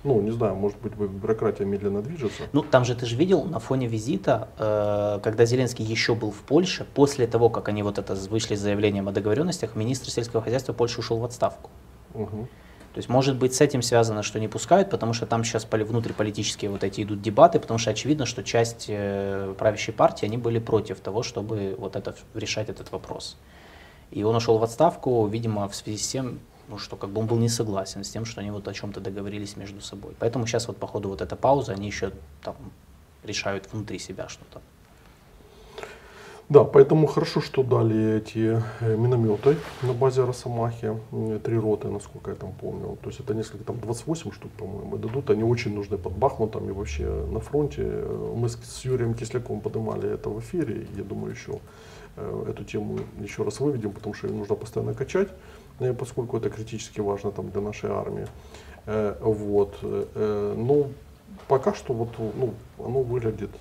[0.06, 2.44] Ну, не знаю, может быть, бюрократия медленно движется.
[2.54, 6.42] Ну, там же ты же видел на фоне визита, э, когда Зеленский еще был в
[6.42, 10.74] Польше, после того, как они вот это вышли с заявлением о договоренностях, министр сельского хозяйства
[10.74, 11.72] Польши ушел в отставку.
[12.14, 12.48] Мгм.
[12.94, 15.84] То есть, может быть, с этим связано, что не пускают, потому что там сейчас поли-
[15.84, 20.60] внутриполитические вот эти идут дебаты, потому что очевидно, что часть э, правящей партии, они были
[20.60, 23.38] против того, чтобы вот это, решать этот вопрос.
[24.12, 27.28] И он ушел в отставку, видимо, в связи с тем, ну, что как бы он
[27.28, 30.14] был не согласен с тем, что они вот о чем-то договорились между собой.
[30.20, 32.12] Поэтому сейчас вот по ходу вот эта пауза, они еще
[32.42, 32.56] там
[33.24, 34.62] решают внутри себя что-то.
[36.48, 42.30] Да, поэтому хорошо, что дали эти э, минометы на базе Росомахи, э, три роты, насколько
[42.30, 43.00] я там помню.
[43.02, 45.32] То есть это несколько, там 28 штук, по-моему, дадут.
[45.32, 47.82] Они очень нужны под Бахмутом и вообще на фронте.
[48.36, 50.88] Мы с, Юрием Кисляком поднимали это в эфире.
[50.96, 51.60] Я думаю, еще
[52.16, 55.30] э, эту тему еще раз выведем, потому что ее нужно постоянно качать,
[56.00, 58.28] поскольку это критически важно там, для нашей армии.
[58.86, 59.76] Э, Вот.
[59.82, 60.88] э, э, Но
[61.48, 63.52] пока что вот, ну, оно выглядит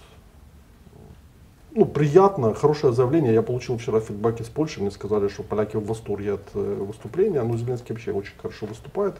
[1.72, 3.34] ну, приятно, хорошее заявление.
[3.34, 7.42] Я получил вчера фидбэк из Польши, мне сказали, что поляки в восторге от выступления.
[7.42, 9.16] Ну, Зеленский вообще очень хорошо выступает.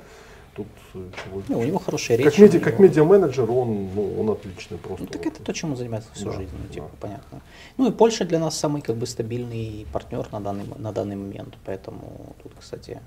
[0.55, 1.43] Тут э, чего...
[1.49, 2.27] Ну, у него хорошая речь.
[2.27, 5.05] как, у медиа, него- как медиа-менеджер он, ну, он отличный просто.
[5.05, 5.35] Ну, так Вот.
[5.35, 6.97] это то, чем он занимается всю Да, жизнь, ну, типа, да.
[7.01, 7.41] понятно.
[7.77, 11.55] Ну и Польша для нас самый как бы стабильный партнер на данный, на данный момент,
[11.65, 13.01] поэтому тут, кстати,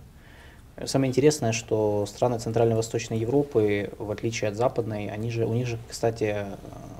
[0.85, 5.77] самое интересное, что страны Центрально-Восточной Европы, в отличие от Западной, они же, у них же,
[5.89, 6.55] кстати, э,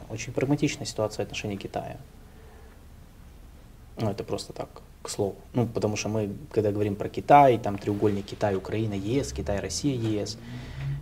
[0.10, 1.98] очень прагматичная ситуация в отношении Китая.
[4.00, 4.70] Ну, это просто так,
[5.02, 5.36] к слову.
[5.54, 9.95] Ну, потому что мы, когда говорим про Китай, там треугольник Китай, Украина, ЕС, Китай, Россия,
[9.95, 10.38] ЕС,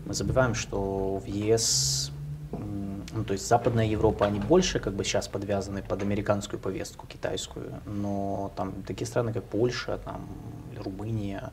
[0.05, 2.11] мы забываем, что в ЕС,
[2.51, 7.81] ну, то есть Западная Европа, они больше как бы сейчас подвязаны под американскую повестку, китайскую,
[7.85, 10.27] но там такие страны, как Польша, там,
[10.83, 11.51] Румыния,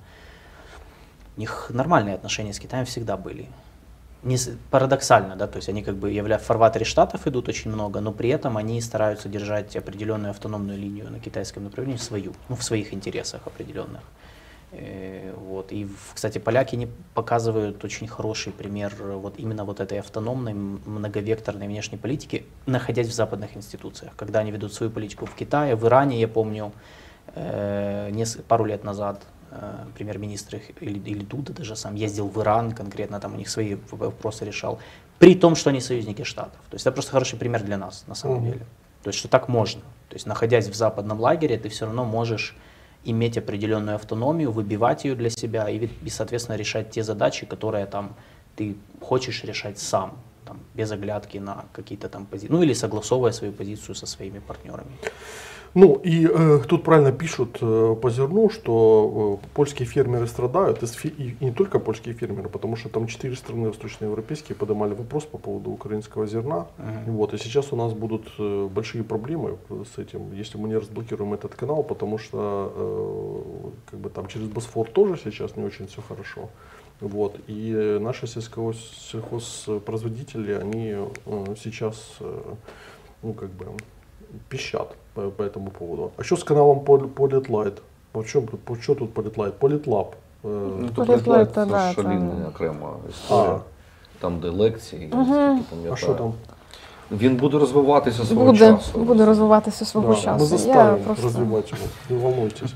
[1.37, 3.49] у них нормальные отношения с Китаем всегда были.
[4.23, 4.37] Не
[4.71, 8.13] парадоксально, да, то есть они как бы явля в фарватере штатов идут очень много, но
[8.13, 12.95] при этом они стараются держать определенную автономную линию на китайском направлении свою, ну, в своих
[12.95, 14.03] интересах определенных.
[14.73, 15.73] Э, Вот.
[15.73, 21.99] И, кстати, поляки не показывают очень хороший пример вот именно вот этой автономной, многовекторной внешней
[21.99, 24.13] политики, находясь в западных институциях.
[24.17, 26.73] Когда они ведут свою политику в Китае, в Иране, я помню,
[27.35, 29.23] э, пару лет назад
[29.95, 33.77] премьер-министр их, или, или Дуда даже сам ездил в Иран, конкретно там у них свои
[33.91, 34.79] вопросы решал,
[35.19, 36.61] при том, что они союзники Штатов.
[36.71, 38.47] То есть это просто хороший пример для нас, на самом Мгм.
[38.47, 38.67] деле.
[39.03, 39.83] То есть что так можно.
[40.09, 42.57] То есть находясь в западном лагере, ты все равно можешь
[43.05, 48.15] иметь определенную автономию, выбивать ее для себя и, и, соответственно, решать те задачи, которые там
[48.57, 53.53] ты хочешь решать сам, там, без оглядки на какие-то там позиции, ну или согласовывая свою
[53.53, 54.93] позицию со своими партнерами.
[55.75, 61.09] Ну и э, тут правильно пишут э, по зерну, что э, польские фермеры страдают, и,
[61.09, 65.39] и- и не только польские фермеры, потому что там четыре страны восточноевропейские поднимали вопрос по
[65.39, 66.67] поводу украинского зерна.
[67.07, 71.33] Вот, и сейчас у нас будут э, большие проблемы с этим, если мы не разблокируем
[71.33, 76.03] этот канал, потому что э, как бы там через Босфор тоже сейчас не очень все
[76.03, 76.51] хорошо.
[77.01, 78.75] Вот, и э, наши сельско-
[79.11, 80.95] сельхозпроизводители, они
[81.27, 82.41] э, сейчас, э,
[83.23, 83.67] ну как бы,
[84.49, 86.13] пищат по, по этому поводу.
[86.17, 86.81] А что с каналом
[87.15, 87.83] Політлайт?
[88.13, 89.55] По чому тут, по що тут Політлайт?
[89.55, 90.15] Політлаб.
[90.45, 91.95] Э, ну, то Політлайт, це ж
[92.49, 93.61] окрема історія.
[94.21, 95.25] Там, де лекції, угу.
[95.71, 96.35] там, я а що там?
[97.13, 98.99] Він буде розвиватися свого Буде, часу.
[98.99, 100.45] буде розвиватися свого Да, часу.
[100.45, 101.25] мы заставим Я просто...
[101.25, 102.75] развивать его, не волнуйтесь.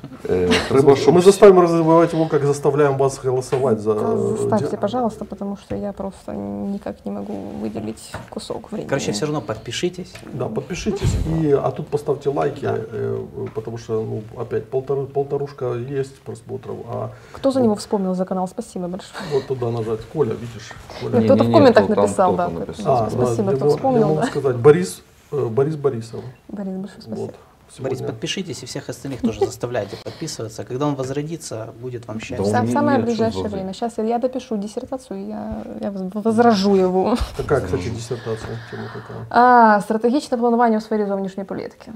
[0.68, 3.94] Треба, щоб Мы заставим развивать его, как заставляем вас голосовать за...
[3.94, 7.32] Да, Заставьте, пожалуйста, потому что я просто никак не могу
[7.62, 8.88] выделить кусок времени.
[8.88, 10.14] Короче, все равно подпишитесь.
[10.32, 13.18] Да, подпишитесь, и, а тут поставьте лайки, э,
[13.54, 15.64] потому что, ну, опять, полтору, полторушка
[15.98, 18.48] есть просмотров, а Кто за него вспомнил за канал?
[18.48, 19.12] Спасибо большое.
[19.32, 20.00] вот туда нажать.
[20.12, 20.72] Коля, видишь?
[21.00, 21.20] Коля.
[21.20, 22.48] Ну, кто-то в комментах написал, да.
[22.48, 22.96] написал.
[22.96, 26.23] А, Спасибо, да, кто вспомнил, да сказать, Борис, э, Борис Борисов.
[26.47, 27.15] Борис, большое спасибо.
[27.15, 27.35] Вот.
[27.79, 30.63] Борис, Сегодня- подпишитесь и всех остальных тоже заставляйте подписываться.
[30.65, 32.37] Когда он возродится, будет вам счастье.
[32.37, 33.53] Да Са- он не- самое не ближайшее отсутствует.
[33.53, 33.73] время.
[33.73, 37.17] Сейчас я, я допишу диссертацию, я, я воз- возражу его.
[37.37, 38.59] Какая, кстати, диссертация?
[38.71, 39.25] Тема какая?
[39.29, 41.91] А, стратегічне планування у сфері зовнішньої політики.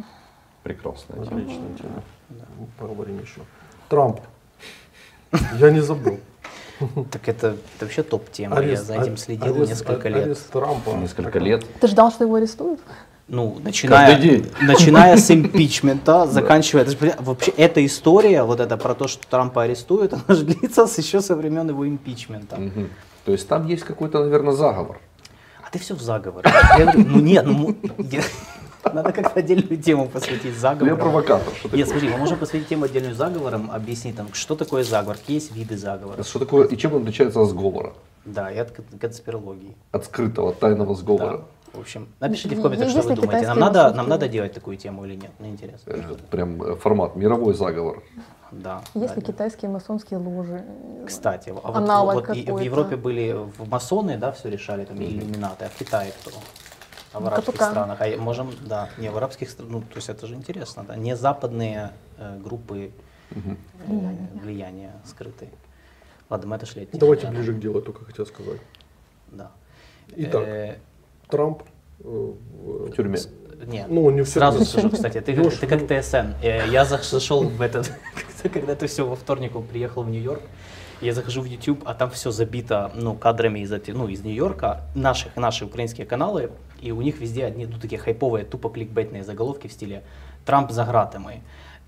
[0.64, 1.26] прекрасна тема.
[1.26, 2.02] Отличная тема.
[2.80, 3.42] Поговорим еще.
[3.88, 4.20] Трамп.
[5.60, 6.18] Я не забыл.
[7.11, 8.61] Так это, это вообще топ-тема.
[8.61, 10.25] Я за этим следил арест- несколько лет.
[10.25, 10.91] Арест Трампа.
[10.91, 11.65] Несколько лет.
[11.81, 12.81] Ты ждал, что его арестуют?
[13.29, 16.83] Ну, начиная, начиная с импичмента, заканчивая...
[16.83, 20.45] это ж, бля, Вообще, эта история, вот это про то, что Трампа арестуют, она же
[20.45, 22.57] длится с- еще со времен его импичмента.
[22.57, 22.89] Мгм.
[23.25, 25.01] То есть там есть какой-то, наверное, заговор.
[25.65, 26.51] А ты все в заговоре.
[26.79, 27.77] Я говорю, ну нет, ну
[28.85, 30.99] надо как-то отдельную тему посвятить Ну, я заговорам.
[30.99, 31.53] провокатор.
[31.55, 31.79] Что такое?
[31.79, 35.55] Нет, смотри, мы можем посвятить тему отдельную заговорам, объяснить там, что такое заговор, какие есть
[35.55, 36.23] виды заговора.
[36.23, 37.93] Что такое и чем он отличается от сговора?
[38.25, 39.75] Да, и от кон- конспирологии.
[39.93, 41.39] От скрытого тайного сговора.
[41.39, 41.45] Да.
[41.73, 43.47] В общем, напишите в Е- комментах, что есть вы думаете.
[43.47, 45.31] Нам надо, нам надо делать такую тему или нет?
[45.39, 45.91] Мне интересно.
[45.93, 48.03] Э, Прям э, формат, мировой заговор.
[48.51, 48.83] Да.
[48.95, 49.27] Есть ли да.
[49.33, 50.65] китайские масонские ложи?
[51.07, 52.59] Кстати, а вот, вот и- в.
[52.59, 56.33] Европе были в масоны, да, все решали, там, иллюминаты, а в Китае кто?
[57.13, 57.71] А в арабских КПК.
[57.71, 60.97] странах, а можем, да, не в арабских странах, ну, то есть это же интересно, да,
[60.97, 62.93] не западные э, группы
[63.31, 63.35] э,
[64.43, 65.51] влияния скрытые.
[66.29, 68.61] Ладно, мы отошли от темы, Давайте да, ближе к делу, только хотел сказать.
[69.33, 69.51] Да.
[70.17, 70.77] Итак, Э,
[71.29, 71.63] Трамп
[72.05, 73.17] э, В тюрьме.
[73.17, 73.29] с-
[73.67, 74.71] Нет, Ну, не в сразу тюрьме.
[74.71, 76.35] скажу, кстати, ты, ты как ну- ТСН.
[76.43, 77.91] Э, Я заш- зашел в этот,
[78.53, 80.43] когда ты все во вторник приехал в Нью-Йорк,
[81.01, 85.37] я захожу в YouTube, а там все забито ну, кадрами из, ну, из Нью-Йорка, наших,
[85.37, 89.73] наши украинские каналы, и у них везде одни ну, такие хайповые, тупо кликбейтные заголовки в
[89.73, 90.03] стиле
[90.45, 91.43] «Трамп за гратами»,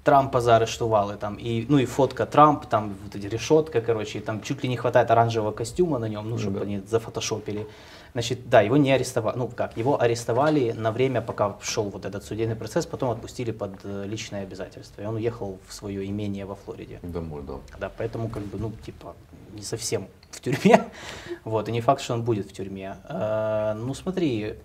[0.04, 4.42] Трампа заарештували там, и, ну и фотка Трамп, там вот эти решетка, короче, и там
[4.42, 6.64] чуть ли не хватает оранжевого костюма на нем, ну, чтобы да.
[6.64, 7.68] они зафотошопили.
[8.12, 12.24] Значит, да, его не арестовали, ну как, его арестовали на время, пока шел вот этот
[12.24, 16.54] судебный процесс, потом отпустили под э, личное обязательство, и он уехал в свое имение во
[16.54, 17.00] Флориде.
[17.02, 17.54] Домой, да.
[17.80, 19.16] Да, поэтому как бы, ну, типа,
[19.54, 20.90] не совсем в тюрьме,
[21.44, 22.96] вот, и не факт, что он будет в тюрьме.
[23.08, 24.56] Э, ну, смотри,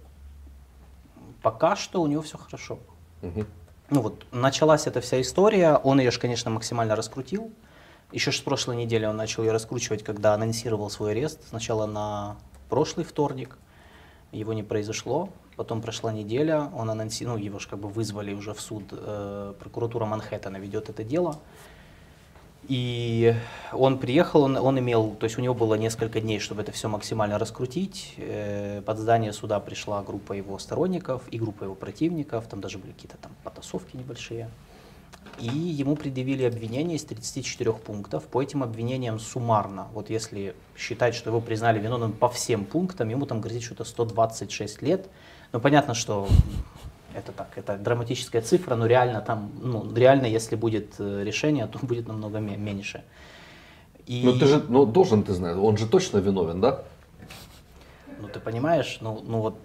[1.41, 2.79] пока что у него все хорошо.
[3.21, 3.47] Мгм.
[3.89, 7.49] Ну вот, началась эта вся история, он ее, ж, конечно, максимально раскрутил.
[8.11, 11.41] Еще с прошлой недели он начал ее раскручивать, когда анонсировал свой арест.
[11.49, 12.37] Сначала на
[12.69, 13.57] прошлый вторник,
[14.31, 15.29] его не произошло.
[15.55, 19.53] Потом прошла неделя, он анонсировал, ну его же как бы вызвали уже в суд, э,
[19.59, 21.39] прокуратура Манхэттена ведет это дело.
[22.67, 23.33] И
[23.71, 26.89] он приехал, он, он имел, то есть у него было несколько дней, чтобы это все
[26.89, 28.13] максимально раскрутить.
[28.17, 32.91] Э, Под здание суда пришла группа его сторонников и группа его противников, там даже были
[32.91, 34.49] какие-то там потасовки небольшие.
[35.39, 38.25] И ему предъявили обвинение из 34 пунктов.
[38.25, 43.25] По этим обвинениям суммарно, вот если считать, что его признали виновным по всем пунктам, ему
[43.25, 45.09] там грозит что-то 126 лет.
[45.51, 46.27] Ну, понятно, что
[47.13, 51.79] это так, это драматическая цифра, но реально там, ну, реально, если будет э, решение, то
[51.81, 53.03] будет намного ме- меньше.
[54.05, 56.83] И, Ну ты же, ну должен ты знать, он же точно виновен, да?
[58.19, 59.55] ну, ты понимаешь, ну, ну вот,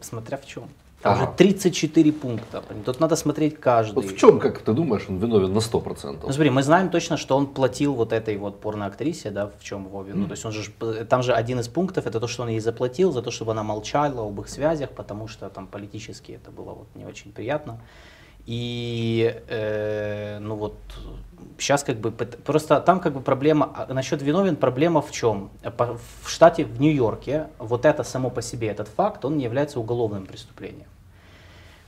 [0.00, 0.68] смотря в чем.
[1.04, 1.26] Там Ага.
[1.26, 3.96] же 34 пункта, тут надо смотреть каждый.
[3.96, 6.20] Вот в чем, как ты думаешь, он виновен на 100%?
[6.22, 9.84] Ну смотри, мы знаем точно, что он платил вот этой вот порноактрисе, да, в чем
[9.84, 10.24] его вину.
[10.24, 10.70] То есть он же,
[11.06, 13.62] там же один из пунктов, это то, что он ей заплатил за то, чтобы она
[13.62, 17.80] молчала об их связях, потому что там политически это было вот не очень приятно.
[18.46, 20.74] И, э, ну вот,
[21.58, 25.50] сейчас как бы, просто там как бы проблема, а насчет виновен, проблема в чем?
[25.62, 30.24] В штате, в Нью-Йорке, вот это само по себе, этот факт, он не является уголовным
[30.24, 30.86] преступлением.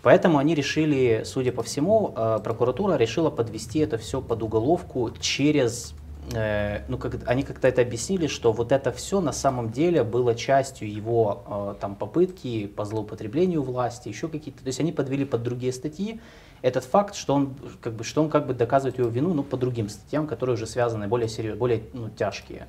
[0.06, 5.96] Поэтому они решили, судя по всему, э, прокуратура решила подвести это все под уголовку через
[6.32, 10.36] э, ну, как, они как-то это объяснили, что вот это все на самом деле было
[10.36, 14.62] частью его э, там попытки по злоупотреблению власти, еще какие-то.
[14.62, 16.20] То есть они подвели под другие статьи
[16.62, 19.56] этот факт, что он как бы, что он как бы доказывает его вину, ну, по
[19.56, 22.68] другим статьям, которые уже связаны более серьезно, более ну, тяжкие.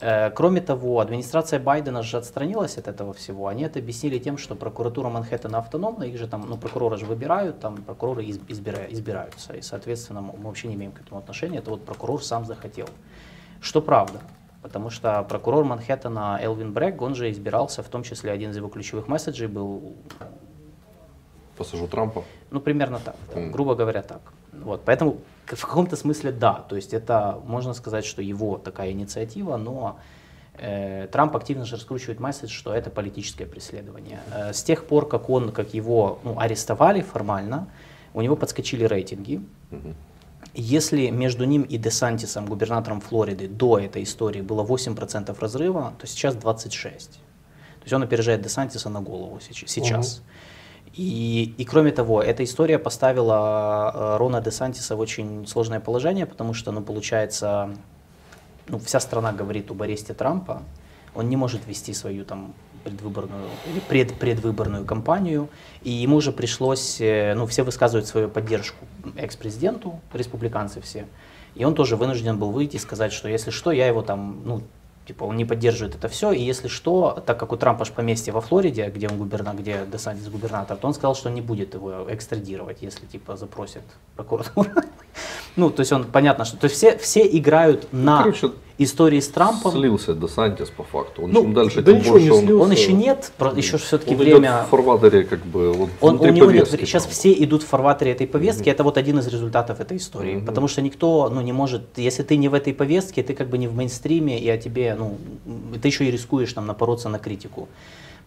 [0.00, 3.48] Э, кроме того, администрация Байдена же отстранилась от этого всего.
[3.48, 7.58] Они это объяснили тем, что прокуратура Манхэттена автономна, их же там, ну, прокурора же выбирают,
[7.60, 11.58] там прокуроры избира, избираются, и, соответственно, мы вообще не имеем к этому отношения.
[11.58, 12.88] Это вот прокурор сам захотел.
[13.60, 14.20] Что правда,
[14.62, 18.68] потому что прокурор Манхэттена Элвин Брэк, он же избирался, в том числе один из его
[18.68, 19.96] ключевых месседжей был...
[21.56, 22.22] Пассажу Трампа?
[22.52, 23.50] Ну, примерно так, да, mm.
[23.50, 24.20] грубо говоря так.
[24.52, 25.18] Вот, поэтому
[25.56, 29.98] в каком-то смысле да, то есть это можно сказать, что его такая инициатива, но
[30.54, 34.20] э, Трамп активно же раскручивает месседж, что это политическое преследование.
[34.32, 37.68] Э, с тех пор, как он, как его ну, арестовали формально,
[38.14, 39.40] у него подскочили рейтинги.
[40.54, 46.34] Если между ним и Десантисом, губернатором Флориды, до этой истории было 8% разрыва, то сейчас
[46.34, 46.80] 26%.
[47.78, 50.16] То есть он опережает Десантиса на голову сейчас.
[50.16, 50.24] Угу.
[50.94, 56.26] И, и кроме того, эта история поставила э, Рона де Сантиса в очень сложное положение,
[56.26, 57.70] потому что, ну, получается,
[58.68, 60.62] ну, вся страна говорит об аресте Трампа,
[61.14, 65.48] он не может вести свою там предвыборную или пред, предвыборную кампанию,
[65.82, 68.84] и ему уже пришлось, э, ну, все высказывают свою поддержку
[69.16, 71.06] экс-президенту, республиканцы все,
[71.54, 74.62] и он тоже вынужден был выйти и сказать, что если что, я его там, ну,
[75.08, 78.30] Типа он не поддерживает это все, и если что, так как у Трампа же поместье
[78.30, 82.04] во Флориде, где он губернатор, где Десантис губернатор, то он сказал, что не будет его
[82.10, 83.82] экстрадировать, если типа запросит
[84.16, 84.70] прокуратура.
[85.56, 89.28] Ну, то есть он, понятно, что, то есть все, все играют на Короче, истории с
[89.28, 89.72] Трампом.
[89.72, 91.24] Слился Десантис по факту.
[91.24, 92.60] Он ну, чем дальше, да тем больше он...
[92.60, 94.38] Он еще нет, про, еще все-таки он время...
[94.38, 98.12] Идет в фарватере как бы, вот он, у него нет, сейчас все идут в фарватере
[98.12, 98.72] этой повестки, mm-hmm.
[98.72, 100.36] это вот один из результатов этой истории.
[100.36, 100.46] Mm-hmm.
[100.46, 103.58] Потому что никто, ну, не может, если ты не в этой повестке, ты как бы
[103.58, 105.18] не в мейнстриме, и о тебе, ну,
[105.82, 107.68] ты еще и рискуешь там напороться на критику.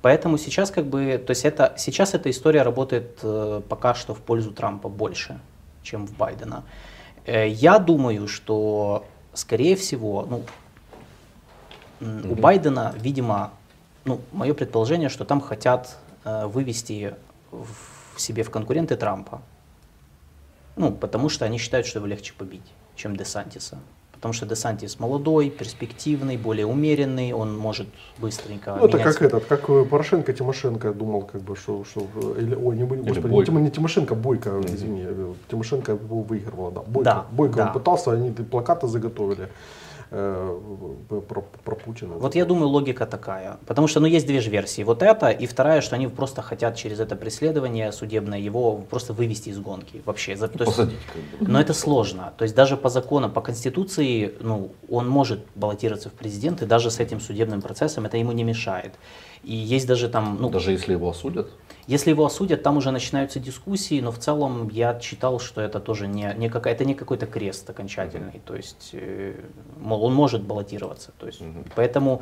[0.01, 4.19] Поэтому сейчас как бы, то есть это, сейчас эта история работает э, пока что в
[4.19, 5.39] пользу Трампа больше,
[5.83, 6.63] чем в Байдена.
[7.25, 10.43] Э, я думаю, что, скорее всего, ну,
[12.29, 13.51] у Байдена, видимо,
[14.05, 17.15] ну, мое предположение, что там хотят э, вывести
[17.51, 19.41] в себе в конкуренты Трампа.
[20.75, 22.65] Ну, потому что они считают, что его легче побить,
[22.95, 23.79] чем Десантиса
[24.21, 27.87] потому что Десантис молодой, перспективный, более умеренный, он может
[28.19, 32.01] быстренько Ну, это как этот, как э, Порошенко, Тимошенко думал, как бы, что, что
[32.37, 34.75] или, ой, не, господи, не, не Тимошенко, Бойко, mm-hmm.
[34.75, 37.65] извини, э, Тимошенко выигрывала, да, Бойко, да, Бойко да.
[37.65, 39.49] он пытался, они плакаты заготовили.
[40.13, 40.59] Э,
[41.29, 42.15] про, про Путина.
[42.15, 43.57] Вот я думаю, логика такая.
[43.65, 44.83] Потому что ну, есть две же версии.
[44.83, 49.49] Вот это и вторая, что они просто хотят через это преследование судебное его просто вывести
[49.49, 50.01] из гонки.
[50.05, 50.35] Вообще.
[50.35, 50.99] За, то Посадить.
[51.13, 51.51] Как бы.
[51.53, 52.33] Но это сложно.
[52.37, 56.99] То есть даже по закону, по Конституции, ну, он может баллотироваться в президенты, даже с
[56.99, 58.95] этим судебным процессом это ему не мешает.
[59.45, 60.37] И есть даже там...
[60.41, 61.47] Ну, даже если его осудят?
[61.87, 66.07] Если его осудят, там уже начинаются дискуссии, но в целом я читал, что это тоже
[66.07, 68.41] не, не, какая, это не какой-то крест окончательный.
[68.45, 69.35] То есть, э,
[69.79, 71.11] мол, он может баллотироваться.
[71.17, 71.71] То есть, mm-hmm.
[71.75, 72.21] Поэтому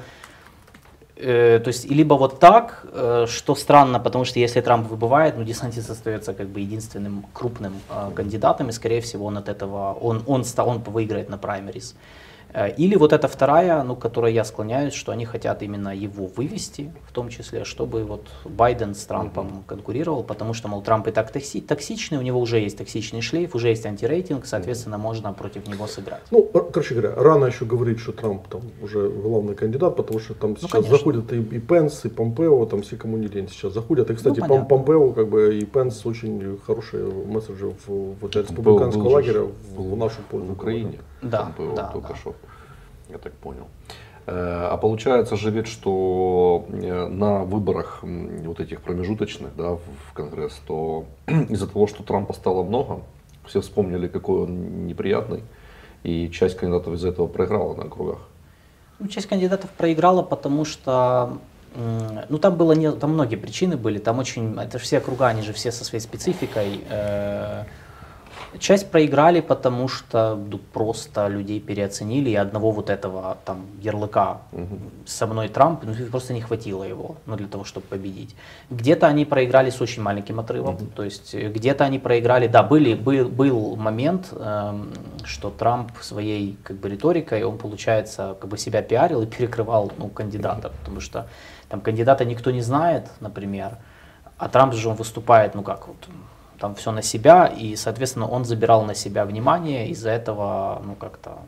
[1.15, 5.43] э, то есть, либо вот так, э, что странно, потому что если Трамп выбывает, ну,
[5.43, 10.23] Десантис остается как бы единственным крупным э, кандидатом, и скорее всего он от этого, он,
[10.25, 11.95] он, он, он выиграет на праймерис.
[12.53, 16.91] Э, или вот эта вторая, ну, которой я склоняюсь, что они хотят именно его вывести,
[17.07, 19.67] в том числе, чтобы вот Байден с Трампом mm-hmm.
[19.67, 23.55] конкурировал, потому что, мол, Трамп и так токси- токсичный, у него уже есть токсичный шлейф,
[23.55, 24.97] уже есть антирейтинг, соответственно, mm-hmm.
[24.97, 26.21] можно против него сыграть.
[26.31, 30.51] Ну, короче говоря, рано еще говорить, что Трамп там уже главный кандидат, потому что там
[30.51, 30.97] ну, сейчас конечно.
[30.97, 34.09] заходят и, и Пенс, и Помпео, там все кому не лень сейчас заходят.
[34.09, 39.41] И, кстати, ну, Помпео как бы и Пенс очень хорошие месседжи в, в республиканского лагеря
[39.41, 40.47] в, в нашу пользу.
[40.47, 40.99] В Украине.
[41.21, 42.15] Да, Помпео да, только да.
[42.15, 42.35] что
[43.09, 43.67] я так понял.
[44.25, 50.59] Э, а получается же ведь, что э, на выборах вот этих промежуточных да, в Конгресс,
[50.67, 53.01] то из-за того, что Трампа стало много,
[53.45, 55.43] все вспомнили, какой он неприятный,
[56.03, 58.19] и часть кандидатов из-за этого проиграла на округах.
[58.99, 61.39] Ну, часть кандидатов проиграла, потому что
[62.29, 65.53] ну там было не, там многие причины были, там очень, это все округа, они же
[65.53, 66.83] все со своей спецификой.
[66.89, 67.65] Э,
[68.57, 70.39] Часть проиграли, потому что
[70.73, 74.79] просто людей переоценили, и одного вот этого там ярлыка угу.
[75.05, 78.35] со мной Трамп, ну, просто не хватило его ну, для того, чтобы победить.
[78.71, 80.85] Где-то они проиграли с очень маленьким отрывом, угу.
[80.95, 84.93] то есть э, где-то они проиграли, да, были, был, был момент, эм,
[85.25, 90.07] что Трамп своей как бы риторикой, он, получается, как бы себя пиарил и перекрывал ну,
[90.09, 91.27] кандидата, потому что
[91.67, 93.77] там кандидата никто не знает, например,
[94.37, 95.97] А Трамп же он выступает, ну как вот,
[96.59, 101.39] там все на себя, и, соответственно, он забирал на себя внимание, из-за этого, ну как-то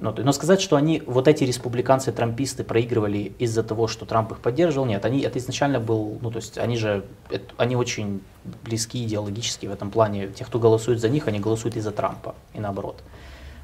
[0.00, 4.86] ну, но сказать, что они, вот эти республиканцы-трамписты проигрывали из-за того, что Трамп их поддерживал,
[4.86, 8.22] нет, они, это изначально был, ну, то есть они же, это, они очень
[8.64, 10.28] близки идеологически в этом плане.
[10.28, 13.02] Те, кто голосует за них, они голосуют из-за Трампа и наоборот.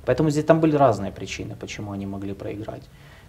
[0.04, 2.82] Поэтому здесь там были разные причины, почему они могли проиграть.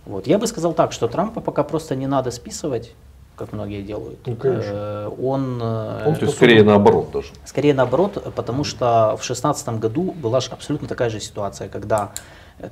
[0.06, 0.28] Вот.
[0.28, 2.94] Я бы сказал так, что Трампа пока просто не надо списывать,
[3.38, 4.20] как многие делают.
[4.26, 4.72] Ну, конечно.
[4.74, 7.28] Э, он, э, Он, то есть, скорее наоборот даже.
[7.46, 12.12] Скорее наоборот, потому что в 2016 году была же абсолютно такая же ситуация, когда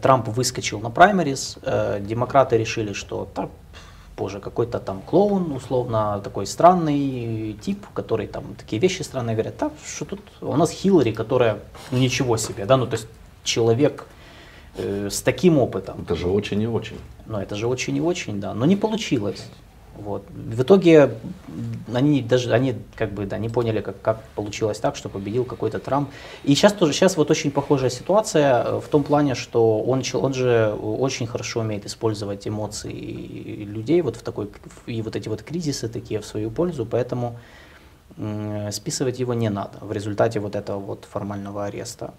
[0.02, 3.50] Трамп выскочил на праймерис, э, демократы решили, что так,
[4.18, 9.72] боже, какой-то там клоун, условно, такой странный тип, который там такие вещи странные говорят, так,
[9.86, 11.60] что тут, у нас Хиллари, которая,
[11.92, 13.08] ну ничего себе, да, ну то есть
[13.44, 14.08] человек
[14.78, 16.02] э, с таким опытом.
[16.02, 16.98] Это же очень и очень.
[17.28, 19.46] Ну это же очень и очень, да, но не получилось.
[19.98, 20.24] Вот.
[20.30, 21.12] В итоге
[21.94, 25.80] они даже они как бы да, не поняли, как, как получилось так, что победил какой-то
[25.80, 26.10] Трамп.
[26.44, 30.34] И сейчас тоже сейчас вот очень похожая ситуация э, в том плане, что он, он
[30.34, 34.50] же очень хорошо умеет использовать эмоции людей вот в такой
[34.86, 37.38] и вот эти вот кризисы такие в свою пользу, поэтому
[38.72, 42.14] списывать его не надо в результате вот этого вот формального ареста.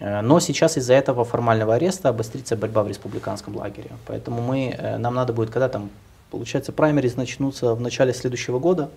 [0.00, 3.90] Э, но сейчас из-за этого формального ареста обострится борьба в республиканском лагере.
[4.06, 5.90] Поэтому мы, э, нам надо будет, когда там
[6.30, 8.90] Получается, праймерис начнутся в начале следующего года.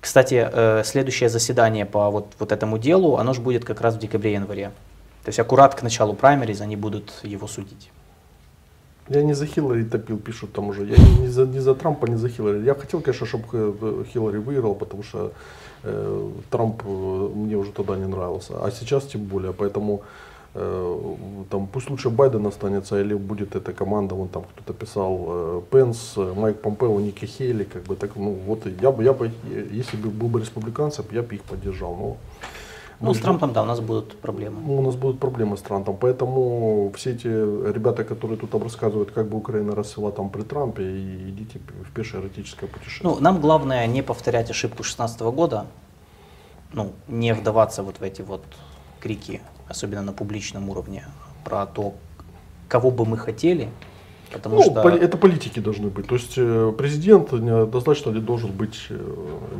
[0.00, 3.98] Кстати, э, следующее заседание по вот, вот этому делу, оно же будет как раз в
[3.98, 4.72] декабре-январе.
[5.24, 7.90] То есть аккурат к началу праймерис они будут его судить.
[9.08, 10.84] Я не за Хиллари топил, пишут там уже.
[10.84, 12.64] Я не, за, не за Трампа, не за Хиллари.
[12.64, 15.32] Я хотел, конечно, чтобы э, Хиллари выиграл, потому что
[15.84, 18.54] э, Трамп э, мне уже тогда не нравился.
[18.64, 19.52] А сейчас тем более.
[19.52, 20.02] Поэтому
[21.50, 26.16] там, пусть лучше Байден останется, или будет эта команда, вон там кто-то писал, э, Пенс,
[26.16, 29.30] Майк Помпео, Ники Хейли, как бы так, ну вот я бы, я бы,
[29.70, 32.16] если бы был бы республиканцем, я бы их поддержал, но
[33.00, 34.60] ну, с Трампом, да, у нас будут проблемы.
[34.66, 35.96] Ну, у нас будут проблемы с Трампом.
[36.00, 41.30] Поэтому все эти ребята, которые тут рассказывают, как бы Украина расцвела там при Трампе, и
[41.30, 43.12] идите в пешее эротическое путешествие.
[43.12, 45.66] Ну, нам главное не повторять ошибку 2016 года,
[46.72, 48.42] ну, не вдаваться вот в эти вот
[48.98, 51.04] крики особенно на публичном уровне,
[51.44, 51.94] про то,
[52.68, 53.68] кого бы мы хотели,
[54.36, 54.88] Потому ну, что...
[54.88, 56.06] Это политики должны быть.
[56.06, 57.30] То есть э, президент
[57.70, 58.98] достаточно ли должен быть э,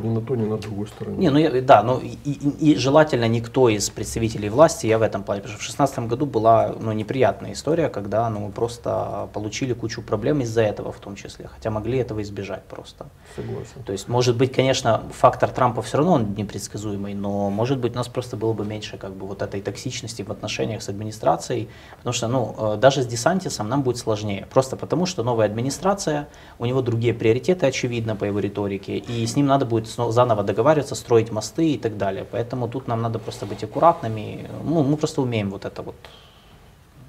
[0.02, 1.16] ни на то, ни на другой стороне.
[1.16, 5.02] Не, ну я, да, но и, и, и желательно никто из представителей власти, я в
[5.02, 9.28] этом плане, потому что в 2016 году была ну, неприятная история, когда ну, мы просто
[9.32, 13.06] получили кучу проблем из-за этого в том числе, хотя могли этого избежать просто.
[13.36, 13.82] Согласен.
[13.84, 17.96] То есть, может быть, конечно, фактор Трампа все равно он непредсказуемый, но может быть у
[17.96, 21.68] нас просто было бы меньше как бы вот этой токсичности в отношениях с администрацией,
[21.98, 24.46] потому что ну, э, даже с Десантисом нам будет сложнее.
[24.50, 26.26] Просто потому, что новая администрация,
[26.58, 30.96] у него другие приоритеты, очевидно, по его риторике, и с ним надо будет заново договариваться,
[30.96, 32.26] строить мосты и так далее.
[32.28, 34.48] Поэтому тут нам надо просто быть аккуратными.
[34.64, 35.94] Ну, мы просто умеем вот это вот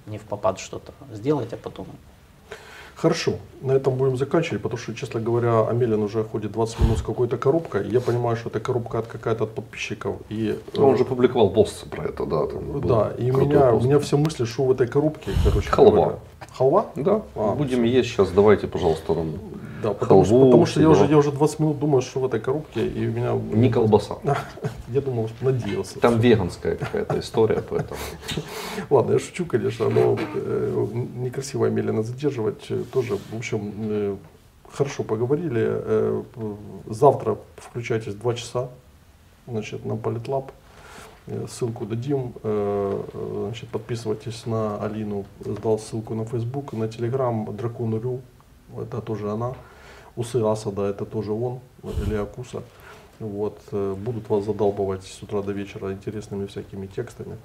[0.05, 1.87] не в попад что-то сделать, а потом
[2.97, 7.01] Хорошо, на этом будем заканчивать, потому что, честно говоря, Амелин уже ходит 20 минут с
[7.03, 7.87] какой-то коробкой.
[7.87, 10.15] Я понимаю, что это коробка от какая-то от подписчиков.
[10.29, 12.47] И, ну, Он уже публиковал пост про это, да.
[12.47, 15.69] Там да, и меня, у меня все мысли, что в этой коробке, короче.
[15.69, 15.91] Халва.
[15.91, 16.15] Говоря.
[16.57, 16.85] Халва?
[16.95, 17.21] Да.
[17.35, 17.97] А, Будем все.
[17.97, 19.33] есть сейчас, давайте, пожалуйста, нам
[19.81, 22.39] да, потому, что, потому что я уже, я уже 20 минут думаю, что в этой
[22.39, 23.33] коробке, и у меня...
[23.33, 24.17] Не колбаса.
[24.89, 25.99] Я думал, надеялся.
[25.99, 27.99] Там веганская какая-то история, поэтому...
[28.89, 33.17] Ладно, я шучу, конечно, но э, некрасиво Мелина задерживать э, тоже.
[33.31, 34.15] В общем, э,
[34.71, 36.23] хорошо поговорили.
[36.85, 38.69] Завтра включайтесь 2 часа
[39.47, 40.51] значит, на Политлаб.
[41.49, 42.33] Ссылку дадим.
[42.41, 45.25] Значит, подписывайтесь на Алину.
[45.41, 48.21] Сдал ссылку на Facebook, на Telegram, Дракон.ру
[48.75, 49.53] это тоже она.
[50.17, 51.59] Усы Асада, это тоже он,
[52.05, 52.63] или Акуса.
[53.19, 57.37] Вот, э, будут вас задалбывать с утра до вечера интересными всякими текстами.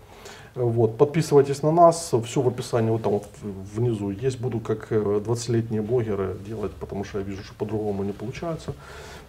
[0.54, 4.38] Вот, подписывайтесь на нас, все в описании вот там вот внизу есть.
[4.38, 8.74] Буду как 20-летние э, блогеры делать, потому что я вижу, что по-другому не получается.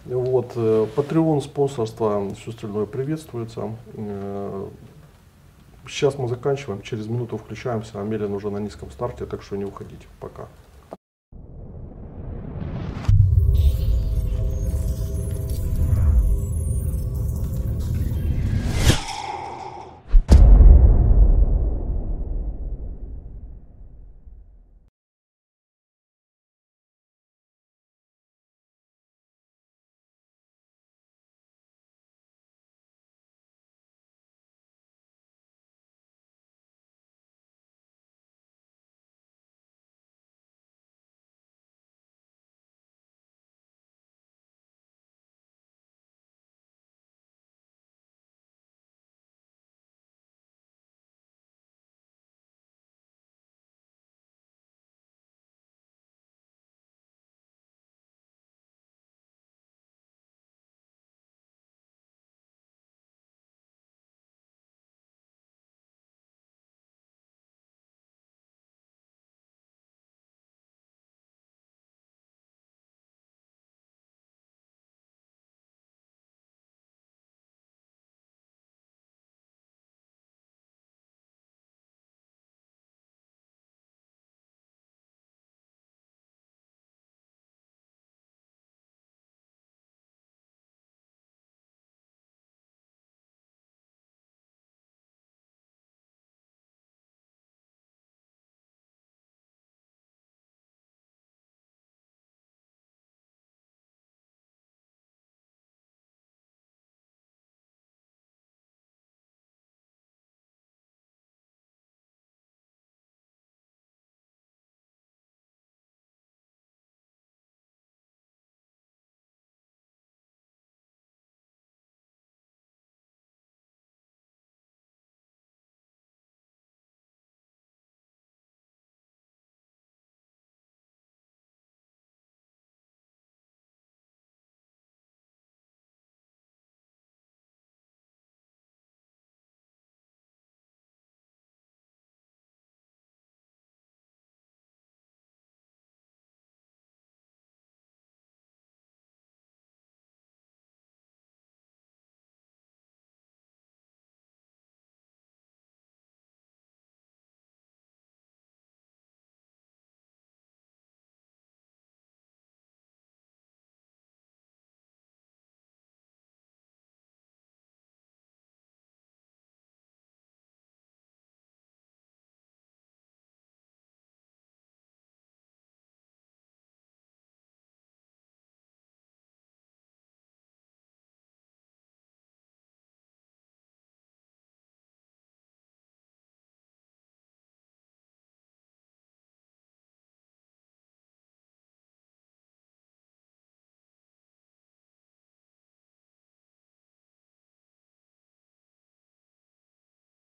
[0.04, 3.70] Вот, э, Patreon, спонсорство, все остальное приветствуется.
[5.86, 8.00] Сейчас мы заканчиваем, через минуту включаемся.
[8.00, 10.06] Амелин уже на низком старте, так что не уходите.
[10.20, 10.46] Пока.